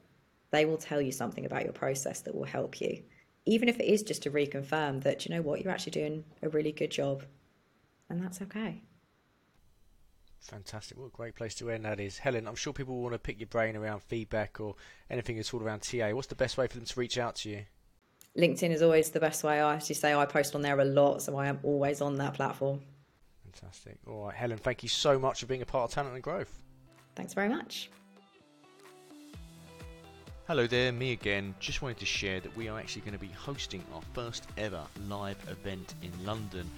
they 0.52 0.64
will 0.64 0.76
tell 0.76 1.00
you 1.00 1.10
something 1.10 1.44
about 1.44 1.64
your 1.64 1.72
process 1.72 2.20
that 2.20 2.34
will 2.34 2.44
help 2.44 2.80
you. 2.80 3.02
Even 3.46 3.68
if 3.68 3.80
it 3.80 3.86
is 3.86 4.02
just 4.02 4.22
to 4.22 4.30
reconfirm 4.30 5.02
that, 5.02 5.26
you 5.26 5.34
know 5.34 5.42
what, 5.42 5.60
you're 5.60 5.72
actually 5.72 5.90
doing 5.90 6.24
a 6.42 6.48
really 6.48 6.72
good 6.72 6.90
job. 6.90 7.24
And 8.08 8.22
that's 8.22 8.40
okay. 8.42 8.82
Fantastic. 10.40 10.98
What 10.98 11.06
a 11.06 11.10
great 11.10 11.34
place 11.34 11.54
to 11.56 11.70
end 11.70 11.84
that 11.84 11.98
is. 11.98 12.18
Helen, 12.18 12.46
I'm 12.46 12.54
sure 12.54 12.72
people 12.72 13.02
want 13.02 13.14
to 13.14 13.18
pick 13.18 13.40
your 13.40 13.48
brain 13.48 13.76
around 13.76 14.02
feedback 14.02 14.60
or 14.60 14.76
anything 15.10 15.38
at 15.38 15.52
all 15.52 15.62
around 15.62 15.80
TA. 15.80 16.10
What's 16.10 16.28
the 16.28 16.34
best 16.34 16.56
way 16.56 16.68
for 16.68 16.76
them 16.76 16.84
to 16.84 17.00
reach 17.00 17.18
out 17.18 17.36
to 17.36 17.50
you? 17.50 17.64
LinkedIn 18.36 18.70
is 18.70 18.82
always 18.82 19.10
the 19.10 19.20
best 19.20 19.44
way. 19.44 19.60
I 19.60 19.74
actually 19.74 19.94
say 19.94 20.14
I 20.14 20.26
post 20.26 20.54
on 20.54 20.62
there 20.62 20.78
a 20.80 20.84
lot, 20.84 21.22
so 21.22 21.36
I 21.36 21.46
am 21.46 21.60
always 21.62 22.00
on 22.00 22.16
that 22.16 22.34
platform. 22.34 22.80
Fantastic. 23.44 23.98
All 24.08 24.26
right, 24.26 24.34
Helen, 24.34 24.58
thank 24.58 24.82
you 24.82 24.88
so 24.88 25.18
much 25.18 25.40
for 25.40 25.46
being 25.46 25.62
a 25.62 25.66
part 25.66 25.90
of 25.90 25.94
Talent 25.94 26.14
and 26.14 26.22
Growth. 26.22 26.62
Thanks 27.14 27.32
very 27.32 27.48
much. 27.48 27.90
Hello 30.48 30.66
there, 30.66 30.92
me 30.92 31.12
again. 31.12 31.54
Just 31.60 31.80
wanted 31.80 31.98
to 31.98 32.06
share 32.06 32.40
that 32.40 32.54
we 32.56 32.68
are 32.68 32.78
actually 32.78 33.02
going 33.02 33.14
to 33.14 33.18
be 33.18 33.28
hosting 33.28 33.82
our 33.94 34.02
first 34.12 34.46
ever 34.56 34.82
live 35.08 35.38
event 35.48 35.94
in 36.02 36.10
London 36.26 36.68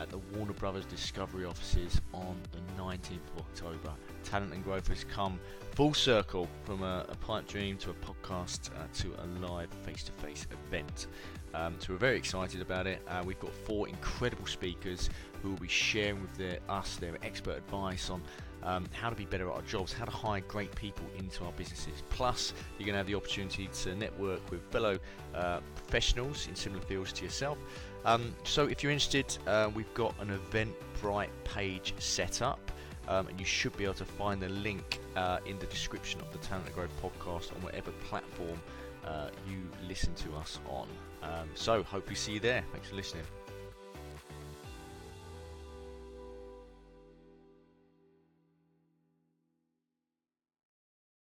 at 0.00 0.10
the 0.10 0.18
Warner 0.18 0.52
Brothers 0.52 0.84
Discovery 0.86 1.44
offices 1.44 2.00
on 2.12 2.36
the 2.52 2.82
19th 2.82 3.20
of 3.36 3.38
October. 3.38 3.92
Talent 4.24 4.52
and 4.52 4.64
Growth 4.64 4.88
has 4.88 5.04
come 5.04 5.38
full 5.74 5.94
circle 5.94 6.48
from 6.64 6.82
a, 6.82 7.04
a 7.08 7.16
pipe 7.16 7.46
dream 7.48 7.76
to 7.78 7.90
a 7.90 7.94
podcast 7.94 8.70
uh, 8.76 8.86
to 8.94 9.12
a 9.22 9.26
live 9.46 9.68
face-to-face 9.84 10.46
event. 10.68 11.08
Um, 11.52 11.74
so 11.78 11.92
we're 11.92 11.98
very 11.98 12.16
excited 12.16 12.60
about 12.60 12.86
it. 12.86 13.00
Uh, 13.06 13.22
we've 13.24 13.38
got 13.40 13.52
four 13.52 13.88
incredible 13.88 14.46
speakers 14.46 15.10
who 15.42 15.50
will 15.50 15.58
be 15.58 15.68
sharing 15.68 16.20
with 16.20 16.34
their, 16.36 16.58
us 16.68 16.96
their 16.96 17.16
expert 17.22 17.56
advice 17.56 18.10
on 18.10 18.22
um, 18.64 18.86
how 18.92 19.10
to 19.10 19.16
be 19.16 19.24
better 19.26 19.48
at 19.48 19.54
our 19.54 19.62
jobs, 19.62 19.92
how 19.92 20.04
to 20.04 20.10
hire 20.10 20.40
great 20.40 20.74
people 20.74 21.04
into 21.18 21.44
our 21.44 21.52
businesses. 21.52 22.02
Plus, 22.08 22.54
you're 22.78 22.86
going 22.86 22.94
to 22.94 22.98
have 22.98 23.06
the 23.06 23.14
opportunity 23.14 23.68
to 23.82 23.94
network 23.94 24.50
with 24.50 24.62
fellow 24.70 24.98
uh, 25.34 25.60
professionals 25.74 26.48
in 26.48 26.54
similar 26.54 26.82
fields 26.82 27.12
to 27.12 27.24
yourself. 27.24 27.58
Um, 28.04 28.34
so, 28.44 28.66
if 28.66 28.82
you're 28.82 28.92
interested, 28.92 29.36
uh, 29.46 29.70
we've 29.74 29.92
got 29.94 30.14
an 30.20 30.38
Eventbrite 30.50 31.30
page 31.44 31.94
set 31.98 32.42
up. 32.42 32.70
Um, 33.08 33.28
and 33.28 33.38
you 33.38 33.46
should 33.46 33.76
be 33.76 33.84
able 33.84 33.94
to 33.94 34.04
find 34.04 34.40
the 34.40 34.48
link 34.48 35.00
uh, 35.16 35.38
in 35.46 35.58
the 35.58 35.66
description 35.66 36.20
of 36.20 36.32
the 36.32 36.38
Talent 36.38 36.66
and 36.66 36.74
Growth 36.74 36.90
podcast 37.02 37.54
on 37.54 37.62
whatever 37.62 37.90
platform 38.08 38.58
uh, 39.06 39.28
you 39.48 39.58
listen 39.86 40.14
to 40.14 40.34
us 40.36 40.58
on. 40.68 40.88
Um, 41.22 41.48
so, 41.54 41.82
hope 41.82 42.08
we 42.08 42.14
see 42.14 42.32
you 42.32 42.40
there. 42.40 42.64
Thanks 42.72 42.88
for 42.88 42.96
listening. 42.96 43.24